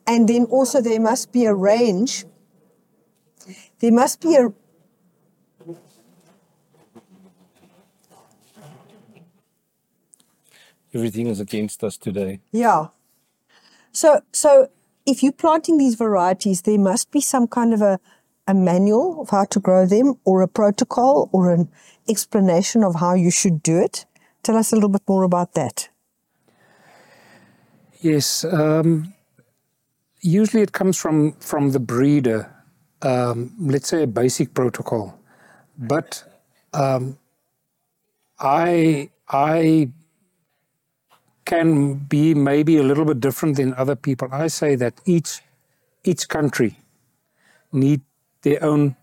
[0.06, 2.26] and then also there must be a range.
[3.80, 4.54] There must be a
[10.94, 12.40] Everything is against us today.
[12.52, 12.88] Yeah.
[13.92, 14.70] So, so
[15.06, 18.00] if you're planting these varieties, there must be some kind of a,
[18.48, 21.70] a manual of how to grow them, or a protocol, or an
[22.08, 24.06] explanation of how you should do it.
[24.44, 25.90] Tell us a little bit more about that.
[28.02, 28.44] Yes.
[28.44, 29.14] Um,
[30.24, 32.50] usually it comes from, from the breeder,
[33.04, 35.20] um, let's say a basic protocol.
[35.78, 36.24] But
[36.74, 37.18] um,
[38.40, 39.90] I, I
[41.46, 44.30] can be maybe a little bit different than other people.
[44.32, 45.42] I say that each
[46.06, 46.80] each country
[47.72, 48.02] need
[48.42, 48.96] their own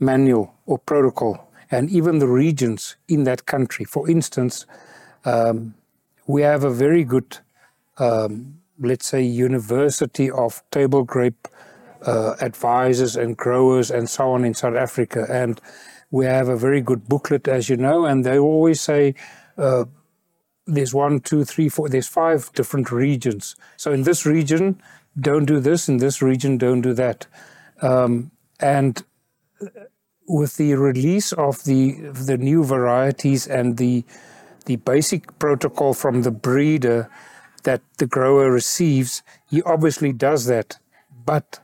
[0.00, 3.84] manual or protocol, and even the regions in that country.
[3.84, 4.66] For instance,
[5.24, 5.74] um,
[6.26, 7.38] we have a very good,
[7.98, 11.48] um, let's say, university of table grape
[12.02, 15.60] uh, advisors and growers and so on in South Africa, and
[16.10, 19.14] we have a very good booklet, as you know, and they always say.
[19.56, 19.84] Uh,
[20.66, 23.54] there's one, two, three, four, there's five different regions.
[23.76, 24.80] So in this region,
[25.20, 27.26] don't do this, in this region, don't do that.
[27.82, 29.04] Um, and
[30.26, 34.04] with the release of the the new varieties and the
[34.66, 37.10] the basic protocol from the breeder
[37.64, 40.78] that the grower receives, he obviously does that.
[41.24, 41.60] But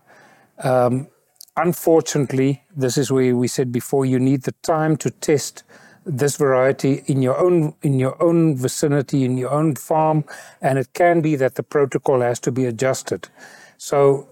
[0.63, 1.09] um,
[1.57, 5.63] unfortunately, this is where we said before, you need the time to test
[6.07, 10.25] this variety in your own in your own vicinity in your own farm
[10.63, 13.29] and it can be that the protocol has to be adjusted
[13.77, 14.27] so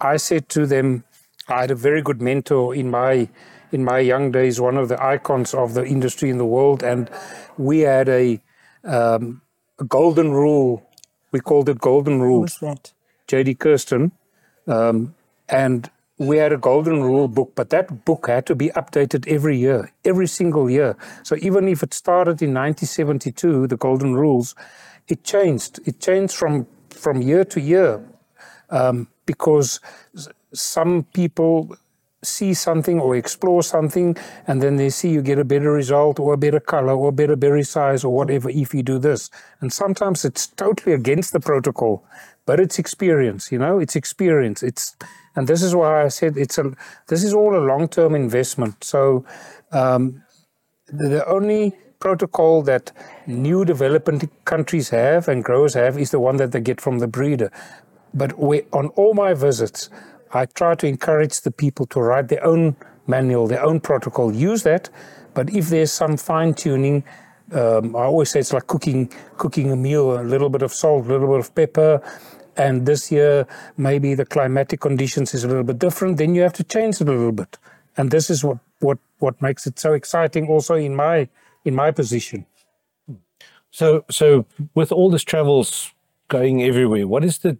[0.00, 1.04] i said to them
[1.48, 3.28] i had a very good mentor in my
[3.70, 7.08] in my young days one of the icons of the industry in the world and
[7.56, 8.40] we had a,
[8.84, 9.40] um,
[9.78, 10.82] a golden rule
[11.32, 12.92] we called it golden rules that?
[13.28, 14.12] jd kirsten
[14.66, 15.14] um,
[15.48, 19.58] and we had a golden rule book, but that book had to be updated every
[19.58, 20.96] year, every single year.
[21.22, 24.54] So even if it started in 1972, the golden rules,
[25.08, 25.80] it changed.
[25.84, 28.00] It changed from from year to year
[28.70, 29.80] um, because
[30.52, 31.76] some people
[32.22, 36.34] see something or explore something, and then they see you get a better result or
[36.34, 39.30] a better color or a better berry size or whatever if you do this.
[39.60, 42.04] And sometimes it's totally against the protocol,
[42.46, 43.50] but it's experience.
[43.50, 44.62] You know, it's experience.
[44.62, 44.96] It's
[45.34, 46.72] and this is why I said it's a
[47.08, 48.84] this is all a long term investment.
[48.84, 49.24] So
[49.72, 50.22] um,
[50.86, 52.92] the, the only protocol that
[53.26, 57.06] new developing countries have and growers have is the one that they get from the
[57.06, 57.50] breeder.
[58.12, 59.88] But we, on all my visits,
[60.32, 64.32] I try to encourage the people to write their own manual, their own protocol.
[64.34, 64.88] Use that,
[65.34, 67.04] but if there's some fine tuning,
[67.52, 71.06] um, I always say it's like cooking cooking a meal, a little bit of salt,
[71.06, 72.00] a little bit of pepper,
[72.56, 76.52] and this year maybe the climatic conditions is a little bit different, then you have
[76.54, 77.58] to change it a little bit.
[77.96, 81.28] And this is what, what, what makes it so exciting also in my
[81.64, 82.46] in my position.
[83.70, 85.92] So so with all these travels
[86.28, 87.58] going everywhere, what is the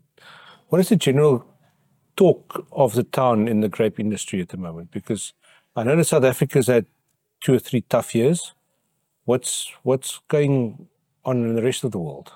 [0.69, 1.45] what is the general
[2.23, 4.91] talk of the town in the grape industry at the moment?
[4.91, 5.33] Because
[5.75, 6.87] I know that South Africa's had
[7.41, 8.55] two or three tough years.
[9.25, 10.89] What's what's going
[11.25, 12.33] on in the rest of the world?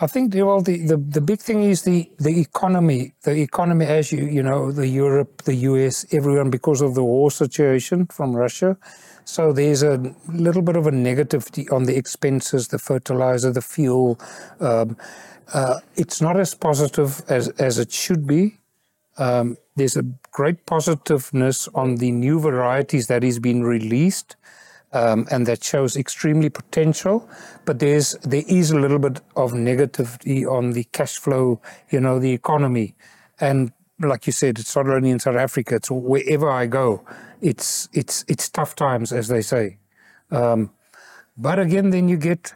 [0.00, 3.14] I think well, the, the, the big thing is the, the economy.
[3.22, 7.30] The economy, as you you know, the Europe, the US, everyone because of the war
[7.30, 8.76] situation from Russia.
[9.24, 14.18] So there's a little bit of a negativity on the expenses, the fertilizer, the fuel.
[14.60, 14.96] Um,
[15.52, 18.58] uh, it's not as positive as as it should be.
[19.18, 24.36] Um, there's a great positiveness on the new varieties that is being released
[24.92, 27.28] um, and that shows extremely potential.
[27.64, 31.60] But there's there is a little bit of negativity on the cash flow,
[31.90, 32.94] you know, the economy,
[33.40, 37.04] and like you said, it's not only in South Africa; it's wherever I go.
[37.40, 39.78] It's it's it's tough times, as they say.
[40.30, 40.70] Um,
[41.36, 42.54] but again, then you get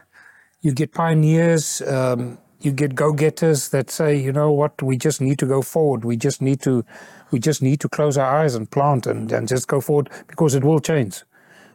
[0.61, 1.81] you get pioneers.
[1.81, 6.05] Um, you get go-getters that say, you know what, we just need to go forward.
[6.05, 6.85] We just need to,
[7.31, 10.55] we just need to close our eyes and plant and, and just go forward because
[10.55, 11.23] it will change.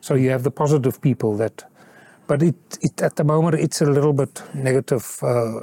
[0.01, 1.65] So you have the positive people that,
[2.27, 5.61] but it, it at the moment it's a little bit negative uh,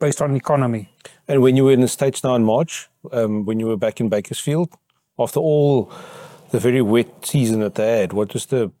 [0.00, 0.90] based on economy.
[1.28, 4.00] And when you were in the States now in March, um, when you were back
[4.00, 4.72] in Bakersfield,
[5.18, 5.92] after all
[6.50, 8.72] the very wet season that they had, what was the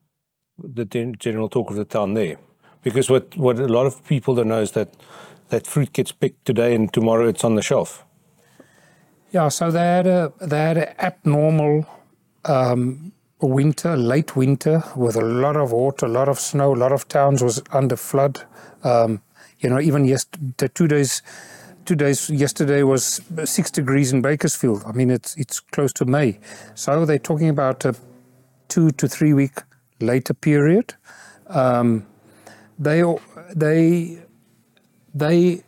[0.58, 2.36] the gen- general talk of the town there.
[2.82, 4.94] Because what, what a lot of people don't know is that
[5.48, 8.04] that fruit gets picked today and tomorrow it's on the shelf.
[9.30, 11.86] Yeah, so they had a they had an abnormal
[12.46, 16.74] um, winter, late winter, with a lot of water, a lot of snow.
[16.74, 18.42] A lot of towns was under flood.
[18.84, 19.20] Um,
[19.60, 20.24] you know, even yes,
[20.56, 21.22] the two days,
[21.84, 24.82] two days yesterday was six degrees in Bakersfield.
[24.86, 26.40] I mean, it's it's close to May,
[26.74, 27.94] so they're talking about a
[28.68, 29.60] two to three week
[30.00, 30.94] later period.
[31.48, 32.06] Um,
[32.78, 33.02] they
[33.54, 34.18] they
[35.14, 35.62] they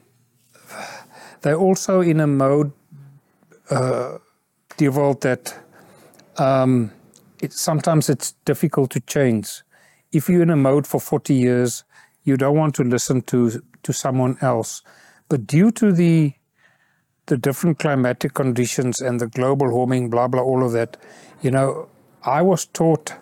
[1.42, 2.72] they're also in a mode
[3.70, 4.18] uh,
[4.78, 5.54] that
[6.38, 6.90] um,
[7.40, 9.62] it, sometimes it's difficult to change.
[10.12, 11.84] If you're in a mode for 40 years,
[12.24, 14.82] you don't want to listen to to someone else.
[15.28, 16.32] But due to the
[17.26, 20.96] the different climatic conditions and the global warming, blah blah, all of that,
[21.42, 21.88] you know,
[22.24, 23.14] I was taught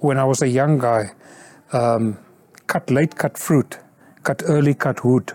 [0.00, 1.12] when I was a young guy,
[1.72, 2.18] um,
[2.68, 3.78] cut late, cut fruit,
[4.22, 5.32] cut early, cut wood.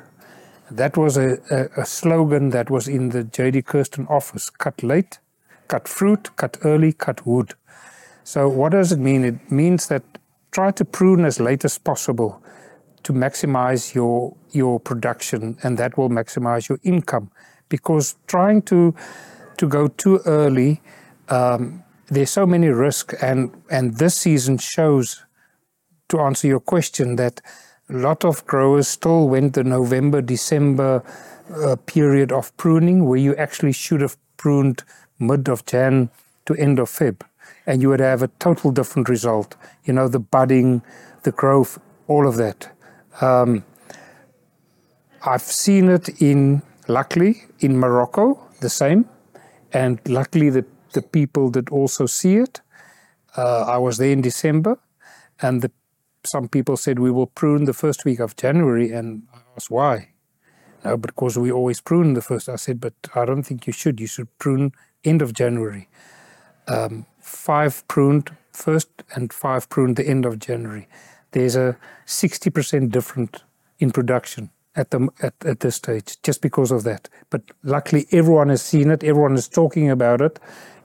[0.71, 3.63] That was a, a, a slogan that was in the J.D.
[3.63, 5.19] Kirsten office: cut late,
[5.67, 7.55] cut fruit, cut early, cut wood.
[8.23, 9.25] So what does it mean?
[9.25, 10.03] It means that
[10.51, 12.41] try to prune as late as possible
[13.03, 17.31] to maximize your your production, and that will maximize your income.
[17.67, 18.95] Because trying to
[19.57, 20.81] to go too early,
[21.29, 25.25] um, there's so many risks, and and this season shows.
[26.13, 27.41] To answer your question, that
[27.89, 31.01] a lot of growers still went the November December
[31.51, 34.83] uh, period of pruning, where you actually should have pruned
[35.17, 36.11] mid of Jan
[36.45, 37.21] to end of Feb,
[37.65, 39.55] and you would have a total different result.
[39.85, 40.83] You know, the budding,
[41.23, 42.69] the growth, all of that.
[43.19, 43.65] Um,
[45.25, 49.09] I've seen it in, luckily, in Morocco, the same,
[49.71, 52.61] and luckily the, the people did also see it.
[53.35, 54.77] Uh, I was there in December,
[55.41, 55.71] and the,
[56.25, 60.09] some people said we will prune the first week of January, and I asked why.
[60.83, 62.49] No, because we always prune the first.
[62.49, 63.99] I said, but I don't think you should.
[63.99, 65.87] You should prune end of January.
[66.67, 70.87] Um, five pruned first and five pruned the end of January.
[71.31, 73.39] There's a 60% difference
[73.79, 77.09] in production at, the, at, at this stage just because of that.
[77.29, 80.39] But luckily, everyone has seen it, everyone is talking about it.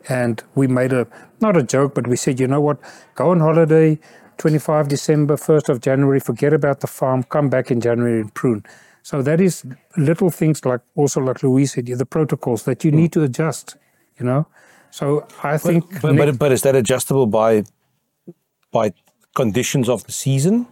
[0.08, 1.06] And we made a,
[1.40, 2.78] not a joke, but we said, you know what,
[3.14, 3.98] go on holiday,
[4.38, 8.64] 25 December, 1st of January, forget about the farm, come back in January and prune.
[9.02, 9.64] So that is
[9.96, 13.76] little things like also like Louise said, the protocols that you need to adjust,
[14.18, 14.46] you know.
[14.90, 17.64] So I think, But, but, but is that adjustable by
[18.70, 18.92] by
[19.34, 20.66] conditions of the season?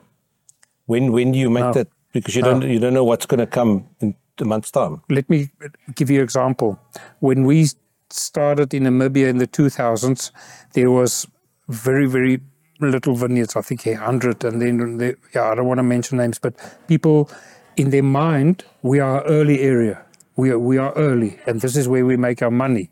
[0.86, 1.72] When when do you make No.
[1.72, 1.88] that?
[2.12, 5.00] Because you don't you don't know what's going to come in a month's time.
[5.08, 5.48] let me
[5.94, 6.78] give you an example.
[7.20, 7.66] When we
[8.10, 10.30] started in Namibia in the 2000s,
[10.74, 11.26] there was
[11.68, 12.40] very, very
[12.80, 13.56] little vineyards.
[13.56, 16.54] I think a hundred, and then the, yeah, I don't want to mention names, but
[16.88, 17.30] people
[17.76, 20.02] in their mind, we are early area.
[20.36, 22.90] We are we are early, and this is where we make our money.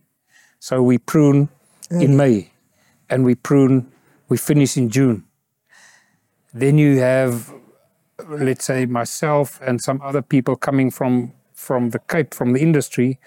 [0.61, 1.49] So we prune
[1.91, 2.17] in mm.
[2.17, 2.53] May,
[3.11, 3.93] and we prune,
[4.29, 5.25] we finish in June.
[6.55, 7.53] Then you have,
[8.29, 13.19] let's say, myself and some other people coming from from the Cape, from the industry.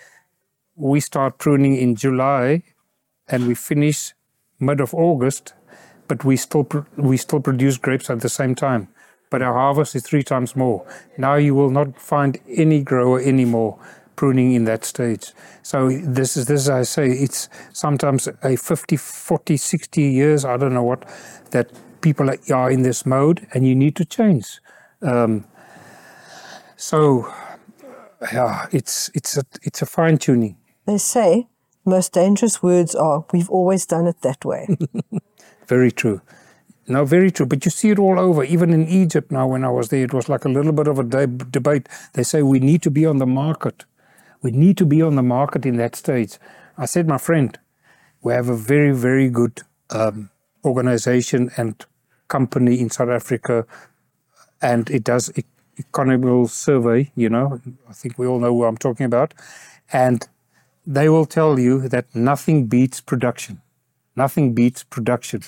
[0.75, 2.63] We start pruning in July,
[3.27, 4.13] and we finish
[4.59, 5.53] mid of August,
[6.07, 8.87] but we still pr- we still produce grapes at the same time.
[9.29, 10.85] But our harvest is three times more.
[11.17, 13.77] Now you will not find any grower anymore
[14.15, 15.31] pruning in that stage.
[15.63, 20.57] So this is this is, I say it's sometimes a 50, 40, 60 years, I
[20.57, 21.05] don't know what,
[21.51, 21.69] that
[22.01, 24.59] people are- are in this mode and you need to change.
[25.01, 25.45] Um,
[26.77, 27.31] so
[28.33, 30.55] yeah, it's it's a it's a fine tuning.
[30.85, 31.47] They say
[31.85, 34.67] most dangerous words are, we've always done it that way.
[35.67, 36.21] Very true.
[36.87, 37.45] No, very true.
[37.45, 38.43] But you see it all over.
[38.43, 40.99] Even in Egypt now, when I was there, it was like a little bit of
[40.99, 41.89] a de- debate.
[42.13, 43.85] They say we need to be on the market.
[44.41, 46.37] We need to be on the market in that stage.
[46.77, 47.57] I said, my friend,
[48.21, 50.29] we have a very, very good um,
[50.65, 51.83] organization and
[52.29, 53.65] company in South Africa,
[54.61, 55.43] and it does e-
[55.79, 57.11] economical survey.
[57.15, 59.33] You know, I think we all know who I'm talking about,
[59.91, 60.27] and
[60.85, 63.61] they will tell you that nothing beats production.
[64.17, 65.41] Nothing beats production.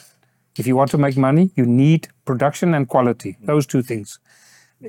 [0.56, 3.38] If you want to make money, you need production and quality.
[3.42, 4.20] Those two things.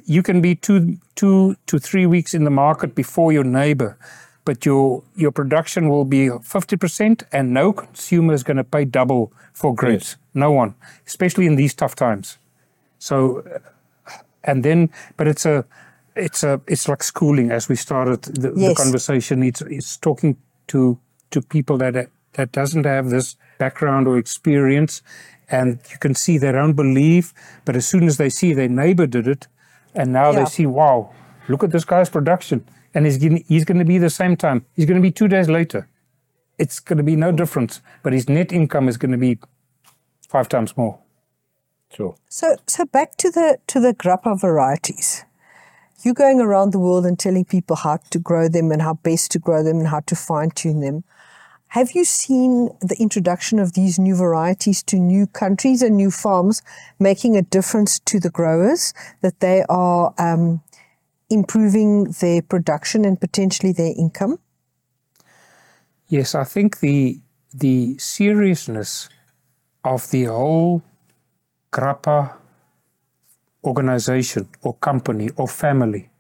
[0.05, 3.97] You can be two, two to three weeks in the market before your neighbor,
[4.45, 8.85] but your your production will be fifty percent, and no consumer is going to pay
[8.85, 10.17] double for grapes.
[10.35, 10.75] No one,
[11.07, 12.39] especially in these tough times.
[12.99, 13.59] So, uh,
[14.45, 15.65] and then, but it's a,
[16.15, 17.51] it's a, it's like schooling.
[17.51, 20.99] As we started the, the conversation, it's it's talking to
[21.31, 25.03] to people that that doesn't have this background or experience,
[25.59, 27.33] and you can see they don't believe,
[27.65, 29.43] but as soon as they see their neighbor did it,
[29.95, 30.39] and now Yeah.
[30.41, 30.99] they see, wow,
[31.49, 32.59] look at this guy's production,
[32.95, 34.59] and he's going he's going to be the same time.
[34.77, 35.81] He's going to be two days later.
[36.63, 39.39] It's going to be no difference, but his net income is going to be
[40.29, 40.99] five times more.
[41.97, 42.15] Sure.
[42.29, 45.25] So, so back to the to the Grapa varieties.
[46.03, 49.31] You're going around the world and telling people how to grow them and how best
[49.33, 51.05] to grow them and how to fine tune them.
[51.71, 56.63] Have you seen the introduction of these new varieties to new countries and new farms
[56.99, 58.93] making a difference to the growers?
[59.21, 60.63] That they are um,
[61.31, 64.41] improving their production and potentially their income?
[66.09, 67.21] Yes, I think the
[67.55, 69.09] the seriousness
[69.85, 70.83] of the whole
[71.71, 72.37] Grapa
[73.63, 76.11] organization or company or family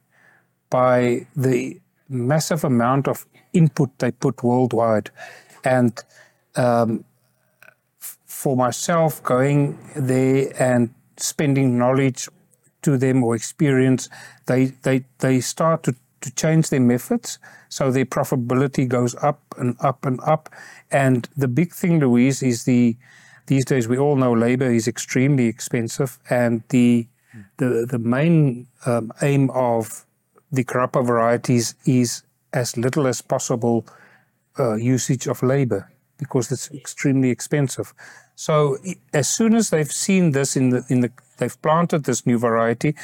[0.70, 5.10] by the massive amount of input they put worldwide.
[5.64, 5.98] And
[6.56, 7.04] um,
[7.98, 12.28] for myself going there and spending knowledge
[12.82, 14.08] to them or experience
[14.46, 17.38] they they they start to to change their methods.
[17.68, 20.50] So their profitability goes up and up and up.
[20.90, 22.96] And the big thing louise is the
[23.46, 26.18] these days we all know labor is extremely expensive.
[26.28, 27.06] And the
[27.56, 30.04] the the main um, aim of
[30.52, 32.22] the Grapa varieties is
[32.52, 33.86] as little as possible
[34.58, 37.94] uh, usage of labor because it's extremely expensive.
[38.34, 38.78] So
[39.12, 42.94] as soon as they've seen this in the in the they've planted this new variety,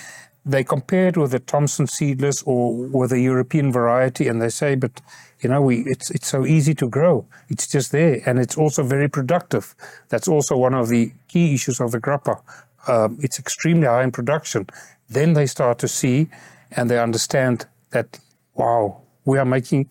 [0.44, 4.76] they compare it with the Thompson seedless or with a European variety, and they say,
[4.76, 5.00] but
[5.40, 7.26] you know, we it's it's so easy to grow.
[7.48, 9.74] It's just there, and it's also very productive.
[10.08, 12.40] That's also one of the key issues of the Grapa.
[12.88, 14.68] Um, it's extremely high in production.
[15.08, 16.28] Then they start to see,
[16.70, 18.20] and they understand that
[18.54, 19.90] wow, we are making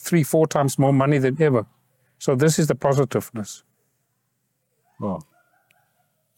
[0.00, 1.66] three, four times more money than ever.
[2.18, 3.64] So this is the positiveness.
[5.00, 5.20] Wow.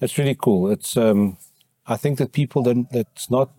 [0.00, 0.70] That's really cool.
[0.70, 1.38] It's um
[1.86, 3.50] I think that people don't that's not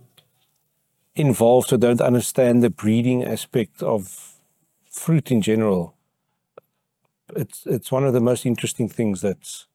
[1.16, 4.36] involved or don't understand the breeding aspect of
[4.90, 5.96] fruit in general.
[7.36, 9.68] It's it's one of the most interesting things that's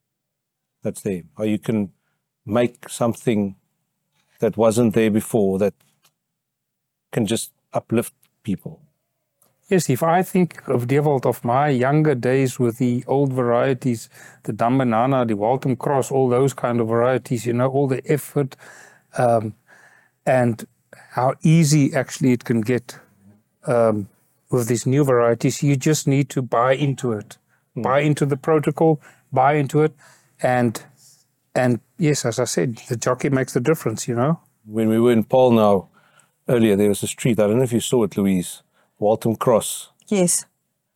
[0.82, 1.22] that's there.
[1.38, 1.92] How you can
[2.44, 3.56] make something
[4.40, 5.74] that wasn't there before that
[7.12, 8.85] can just uplift people.
[9.68, 14.08] Yes, if I think of Dewald of my younger days with the old varieties,
[14.44, 18.54] the Dan-Ben-Hannah, the Waltham Cross, all those kind of varieties, you know, all the effort
[19.18, 19.54] um,
[20.24, 20.66] and
[21.10, 22.96] how easy actually it can get
[23.66, 24.08] um,
[24.50, 25.64] with these new varieties.
[25.64, 27.36] You just need to buy into it,
[27.74, 29.00] buy into the protocol,
[29.32, 29.94] buy into it,
[30.42, 30.80] and
[31.54, 34.06] and yes, as I said, the jockey makes the difference.
[34.06, 34.40] You know.
[34.64, 35.88] When we were in Paarl now
[36.48, 37.40] earlier, there was a street.
[37.40, 38.62] I don't know if you saw it, Louise.
[38.98, 39.90] Waltham Cross.
[40.08, 40.46] Yes.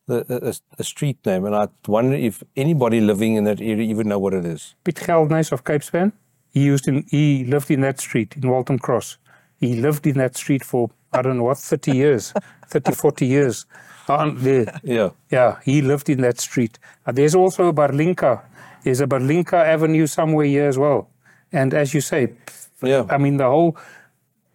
[0.07, 4.09] the, a, a street name, and I wonder if anybody living in that area even
[4.09, 4.75] know what it is.
[4.83, 6.11] Piet Geldenhuys of Capespan.
[6.53, 9.17] He used in he lived in that street in Waltham Cross.
[9.59, 12.33] He lived in that street for I don't know what 30 years,
[12.67, 13.65] 30, 40 years.
[14.09, 14.79] On there.
[14.83, 16.79] Yeah, Yeah, he lived in that street.
[17.05, 18.41] Uh, there's also a Barlinka.
[18.83, 21.09] There's a Barlinka Avenue somewhere here as well.
[21.51, 22.33] And as you say,
[22.81, 23.05] yeah.
[23.09, 23.77] I mean the whole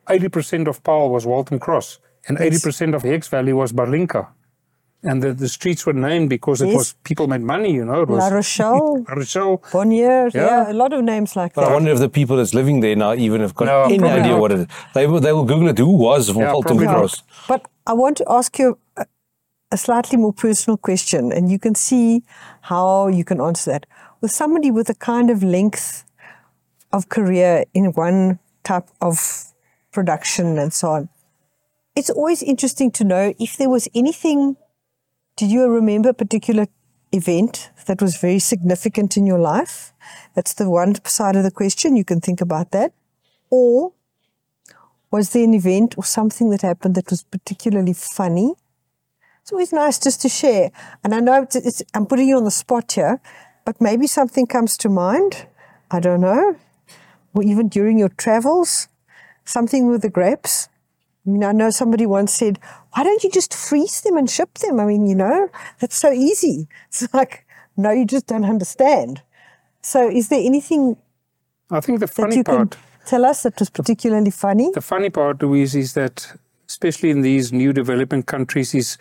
[0.09, 1.99] 80% of Paarl was Waltham Cross
[2.29, 4.27] and 80% of Hex Valley was Barlinka.
[5.03, 6.77] And the, the streets were named because it Yes.
[6.77, 8.03] was people made money, you know.
[8.03, 9.63] It was La Rochelle, La Rochelle.
[9.73, 10.47] Bonnier, Yeah.
[10.47, 10.73] yeah.
[10.73, 11.65] a lot of names like that.
[11.65, 14.33] I wonder if the people that's living there now even have got No, any idea
[14.33, 14.41] not.
[14.41, 14.67] what it is.
[14.95, 15.79] They will, they will Google it.
[15.79, 16.79] Who was Yeah, Waltham.
[16.79, 17.23] Cross?
[17.47, 19.07] But I want to ask you a,
[19.71, 22.23] a slightly more personal question, and you can see
[22.63, 23.87] how you can answer that.
[24.23, 26.05] With somebody with a kind of length
[26.93, 29.45] of career in one type of
[29.93, 31.09] production and so on,
[31.97, 34.57] it's always interesting to know if there was anything.
[35.37, 36.67] Did you remember a particular
[37.11, 39.95] event that was very significant in your life?
[40.35, 41.97] That's the one side of the question.
[41.97, 42.93] You can think about that.
[43.51, 43.93] Or
[45.11, 48.55] was there an event or something that happened that was particularly funny?
[49.41, 50.73] It's always nice just to share.
[51.03, 53.21] And I know it's, it's, I'm putting you on the spot here,
[53.65, 55.47] but maybe something comes to mind.
[55.91, 56.57] I don't know.
[57.33, 58.89] Or even during your travels,
[59.45, 60.69] something with the grapes.
[61.27, 62.59] I mean, I know somebody once said,
[62.93, 64.79] why don't you just freeze them and ship them?
[64.79, 65.49] I mean, you know,
[65.81, 66.69] that's so easy.
[66.89, 67.45] It's like,
[67.77, 69.23] no, you just don't understand.
[69.83, 70.97] So is there anything
[71.71, 74.71] I think the that funny you part, can tell us that was particularly funny?
[74.73, 76.33] the funny part, Louise, is that
[76.69, 78.99] especially in these new developing countries, is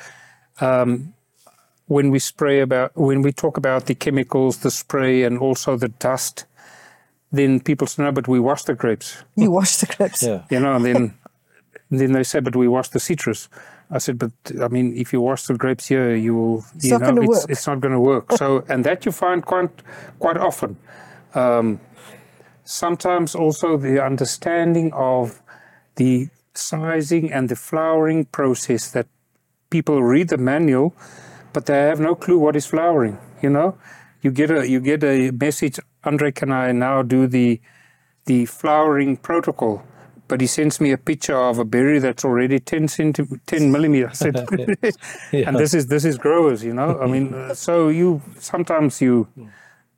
[0.61, 1.13] um,
[1.87, 5.89] when we spray about when we talk about the chemicals, the spray, and also the
[5.89, 6.45] dust.
[7.31, 10.23] Then people say, "No, but we wash the grapes." You wash the grapes.
[10.23, 10.43] Yeah.
[10.49, 11.13] you know, and then
[11.91, 13.49] then they say, but we wash the citrus.
[13.91, 14.31] I said, but
[14.61, 17.67] I mean, if you wash the grapes here, you will, you not know, it's, it's
[17.67, 18.31] not going to work.
[18.33, 19.69] So, and that you find quite
[20.19, 20.77] quite often.
[21.35, 21.79] Um,
[22.63, 25.41] sometimes also the understanding of
[25.95, 29.07] the sizing and the flowering process that
[29.69, 30.95] people read the manual,
[31.53, 33.19] but they have no clue what is flowering.
[33.41, 33.77] You know,
[34.21, 35.79] you get a you get a message.
[36.03, 37.61] Andre, can I now do the
[38.25, 39.83] the flowering protocol?
[40.27, 44.21] But he sends me a picture of a berry that's already 10 centi- 10 millimeters.
[45.33, 46.99] And this is this is growers, you know.
[46.99, 49.27] I mean, uh, so you sometimes you,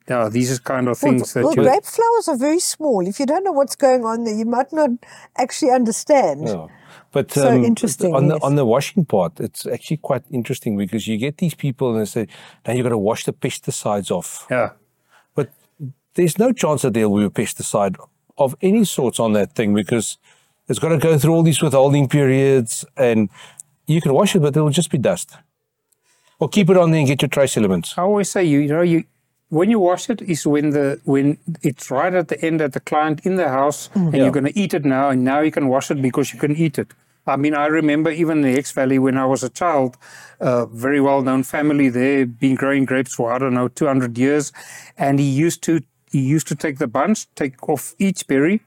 [0.10, 1.64] yeah, these are kind of things well, that you.
[1.64, 3.08] grape flowers are very small.
[3.08, 4.90] If you don't know what's going on there, you might not
[5.38, 6.48] actually understand.
[6.48, 6.68] Yeah.
[7.12, 11.08] But So um, interesting, on the on the washing part, it's actually quite interesting because
[11.08, 12.28] you get these people and they say,
[12.66, 14.70] "Now you've got to wash the pesticides off." Yeah,
[15.36, 15.50] But
[16.16, 17.96] there's no chance that there will be a pesticide
[18.38, 20.18] of any sorts on that thing because
[20.68, 23.30] it's got to go through all these withholding periods, and
[23.86, 25.38] you can wash it, but it'll just be dust.
[26.40, 27.98] Or keep it on there and get your trace elements.
[27.98, 29.06] I always say you you know you
[29.50, 32.80] when you wash it is when the when it's right at the end at the
[32.80, 34.14] client in the house and mm.
[34.14, 34.24] Yeah.
[34.24, 36.56] you're going to eat it now and now you can wash it because you can
[36.56, 36.94] eat it.
[37.26, 39.98] I mean, I remember even in the Hex Valley when I was a child,
[40.40, 44.54] a very well known family there, been growing grapes for I don't know 200 years,
[44.98, 45.82] and he used to
[46.12, 48.62] he used to take the bunch, take off each berry,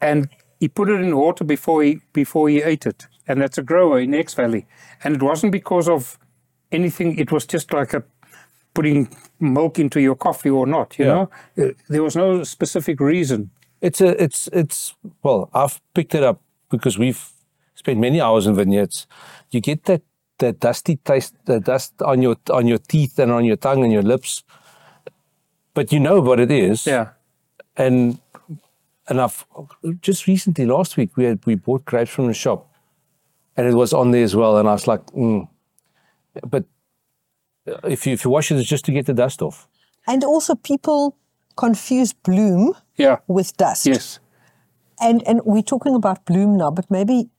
[0.00, 3.06] and he put it in water before he before he ate it.
[3.28, 4.66] And that's a grower in Hex Valley,
[5.04, 6.18] and it wasn't because of
[6.72, 7.18] anything.
[7.18, 8.02] It was just like a
[8.74, 9.08] putting
[9.40, 10.98] milk into your coffee or not.
[10.98, 11.12] You Yeah.
[11.14, 13.50] know, Uh, there was no specific reason.
[13.80, 14.94] It's a, it's, it's.
[15.22, 16.40] Well, I've picked it up
[16.70, 17.20] because we've
[17.74, 19.06] spent many hours in vineyards.
[19.50, 20.02] You get that
[20.38, 23.92] that dusty taste, the dust on your on your teeth and on your tongue and
[23.92, 24.42] your lips,
[25.74, 26.86] but you know what it is.
[26.86, 27.10] Yeah,
[27.76, 28.18] and
[29.08, 29.44] and I've
[30.00, 32.68] just recently last week we had we bought grapes from the shop,
[33.56, 35.48] and it was on there as well, and I was like, mm.
[36.48, 36.64] but
[37.84, 39.68] if you if you wash it, it's just to get the dust off.
[40.06, 41.16] And also, people
[41.56, 43.86] confuse bloom yeah, with dust.
[43.86, 44.18] yes.
[45.00, 47.30] And and we're talking about bloom now, but maybe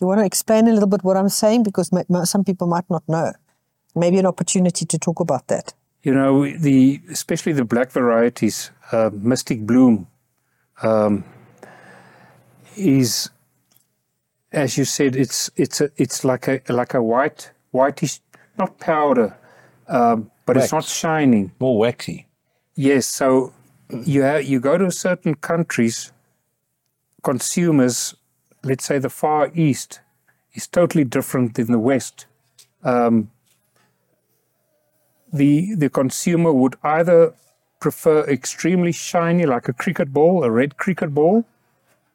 [0.00, 2.66] you want to explain a little bit what I'm saying because ma- ma- some people
[2.66, 3.32] might not know.
[3.94, 5.74] Maybe an opportunity to talk about that.
[6.02, 10.06] You know, the especially the black varieties, uh, Mystic Bloom,
[10.82, 11.24] um,
[12.76, 13.28] is,
[14.50, 18.20] as you said, it's it's a it's like a like a white whitish,
[18.58, 19.36] not powder,
[19.88, 21.52] um, but it's not shining.
[21.60, 22.26] More waxy.
[22.74, 23.52] Yes, so
[24.04, 26.12] you have, you go to certain countries,
[27.22, 28.14] consumers,
[28.62, 30.00] let's say the Far East,
[30.54, 32.26] is totally different than the West.
[32.82, 33.30] Um,
[35.32, 37.34] the the consumer would either
[37.80, 41.44] prefer extremely shiny, like a cricket ball, a red cricket ball,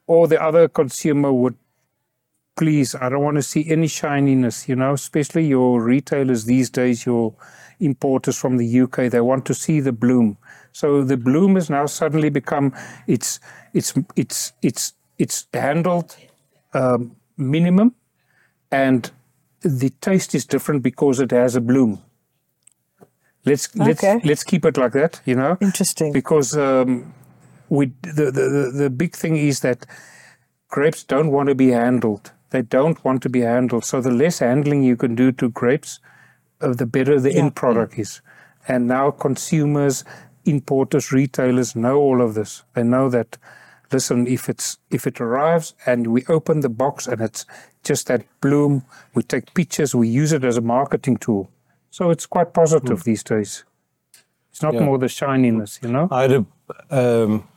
[0.06, 1.56] or the other consumer would
[2.56, 7.04] please, I don't want to see any shininess, you know, especially your retailers these days,
[7.04, 7.34] your
[7.78, 10.38] importers from the UK, they want to see the bloom.
[10.72, 12.74] So the bloom has now suddenly become
[13.06, 13.40] it's
[13.74, 16.16] it's it's it's it's handled
[16.74, 17.94] um, minimum
[18.70, 19.10] and
[19.60, 22.02] the taste is different because it has a bloom.
[23.46, 24.20] Let's let's Okay.
[24.24, 26.12] let's keep it like that, you know Interesting.
[26.12, 27.12] because um,
[27.68, 29.86] we the, the the the big thing is that
[30.68, 32.32] grapes don't want to be handled.
[32.50, 33.84] They don't want to be handled.
[33.84, 36.00] So the less handling you can do to grapes,
[36.60, 38.20] uh, the better the end product is.
[38.68, 40.04] And now consumers,
[40.44, 42.64] importers, retailers know all of this.
[42.74, 43.38] They know that.
[43.92, 47.46] Listen, if it's if it arrives and we open the box and it's
[47.84, 48.82] just that bloom,
[49.14, 51.48] we take pictures, we use it as a marketing tool.
[51.96, 53.64] So it's quite positive these days.
[54.50, 54.84] It's not Yeah.
[54.84, 56.08] more the shininess, you know.
[56.10, 56.44] I had a,
[56.90, 57.48] um,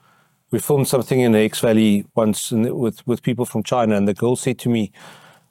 [0.52, 4.14] we filmed something in the Hex Valley once with with people from China, and the
[4.14, 4.92] girl said to me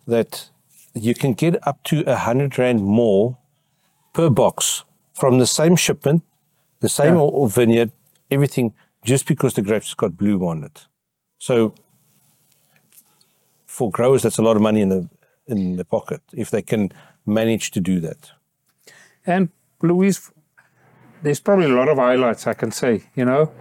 [0.07, 0.51] that
[0.95, 3.37] you can get up to a hundred rand more
[4.13, 6.23] per box from the same shipment,
[6.81, 7.21] the same Yeah.
[7.41, 7.91] or vineyard,
[8.31, 8.73] everything,
[9.05, 10.89] just because the grapes got bloom on it.
[11.39, 11.73] So
[13.67, 15.09] for growers, that's a lot of money in the
[15.47, 16.91] in the pocket if they can
[17.27, 18.38] manage to do that.
[19.27, 19.51] And
[19.83, 20.31] Louise,
[21.23, 23.53] there's probably a lot of highlights I can say, you know,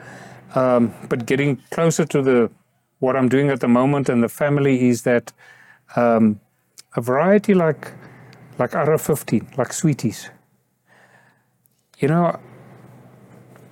[0.56, 2.52] um, but getting closer to the
[3.00, 5.32] what I'm doing at the moment and the family is that
[5.96, 6.40] um,
[6.96, 7.92] a variety like
[8.58, 10.30] like ARRA 15, like sweeties.
[12.00, 12.40] You know,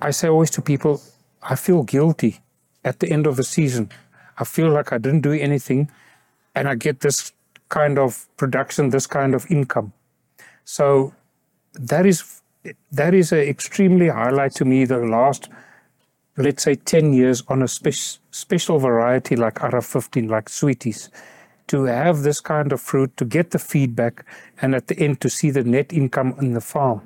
[0.00, 1.02] I say always to people,
[1.42, 2.40] I feel guilty
[2.84, 3.90] at the end of the season.
[4.38, 5.90] I feel like I didn't do anything,
[6.54, 7.32] and I get this
[7.68, 9.92] kind of production, this kind of income.
[10.64, 11.14] So
[11.78, 12.42] that is
[12.90, 15.48] that is an extremely highlight to me the last
[16.36, 21.10] let's say 10 years on a spec- special variety like ARRA 15 like sweeties.
[21.68, 24.24] To have this kind of fruit to get the feedback
[24.62, 27.02] and at the end to see the net income in the farm.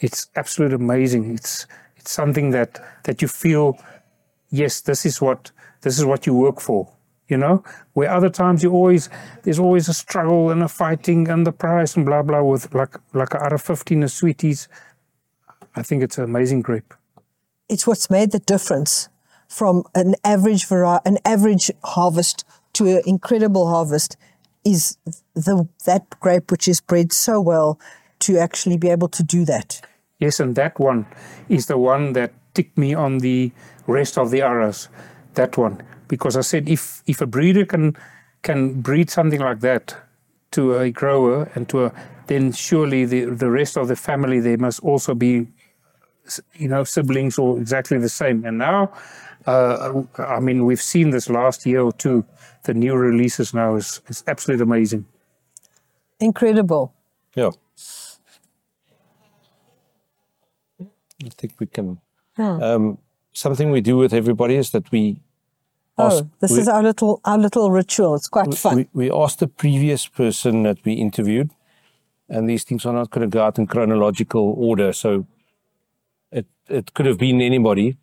[0.00, 1.34] It's absolutely amazing.
[1.34, 1.66] It's
[1.96, 3.78] It's something that that you feel,
[4.50, 5.52] yes, this is what
[5.82, 6.88] this is what you work for.
[7.28, 7.64] You know,
[7.94, 9.08] where other times you always
[9.42, 12.96] there's always a struggle and a fighting and the price and blah blah with like
[13.14, 14.68] like ARRA fifteen of sweeties.
[15.74, 16.92] I think it's an amazing grape.
[17.68, 19.08] It's what's made the difference
[19.48, 22.44] from an average vari- an average harvest
[22.74, 24.16] to an incredible harvest
[24.64, 24.96] is
[25.34, 27.78] the that grape which is bred so well
[28.20, 29.80] to actually be able to do that.
[30.18, 31.06] Yes, and that one
[31.48, 33.50] is the one that ticked me on the
[33.86, 34.88] rest of the arrows.
[35.34, 37.96] That one, because I said if if a breeder can
[38.42, 39.96] can breed something like that
[40.50, 41.92] to a grower and to a,
[42.26, 45.46] then surely the the rest of the family there must also be,
[46.52, 48.44] you know, siblings or exactly the same.
[48.44, 48.92] And now,
[49.46, 52.24] uh, I mean, we've seen this last year or two.
[52.64, 55.06] The new releases now is is absolutely amazing.
[56.20, 56.92] Incredible.
[57.34, 57.52] Yeah.
[61.24, 62.00] I think we can.
[62.38, 62.58] Yeah.
[62.60, 62.98] Um,
[63.32, 65.16] something we do with everybody is that we
[65.98, 68.14] Oh, this we, is our little our little ritual.
[68.14, 68.76] It's quite fun.
[68.76, 71.50] we, we asked the previous person that we interviewed,
[72.28, 74.92] and these things are not going to go out in chronological order.
[74.92, 75.26] So
[76.30, 77.96] it it could have been anybody.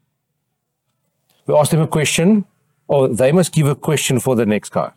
[1.47, 2.45] We asked them a question,
[2.87, 4.91] or they must give a question for the next guy.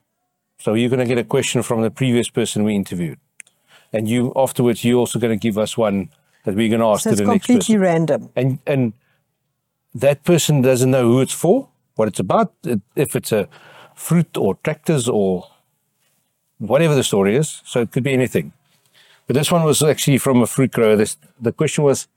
[0.58, 3.18] So you're going to get a question from the previous person we interviewed,
[3.92, 6.10] and you afterwards you're also going to give us one
[6.44, 7.56] that we're going to ask so to the next person.
[7.56, 8.28] It's completely random.
[8.36, 8.92] and and
[9.94, 13.48] that person doesn't know who it's for, what it's about, it- if it's a
[13.94, 15.46] fruit or tractors or
[16.58, 17.60] whatever the story is.
[17.64, 18.52] So it could be anything.
[19.26, 20.96] But this one was actually from a fruit grower.
[20.96, 22.08] This, the question was,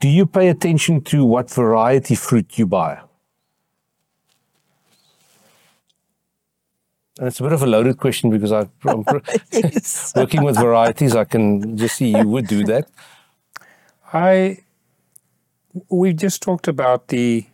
[0.00, 3.00] do you pay attention to what variety fruit you buy?
[7.18, 9.04] And it's a bit of a loaded question because I, I'm
[10.16, 11.14] working with varieties.
[11.14, 12.88] I can just see you would do that.
[14.12, 14.58] I
[15.90, 17.46] we just talked about the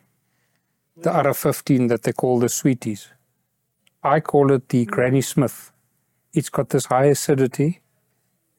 [1.03, 3.09] the other 15 that they call the sweeties.
[4.03, 5.73] I call it the Granny Smith.
[6.33, 7.81] It's got this high acidity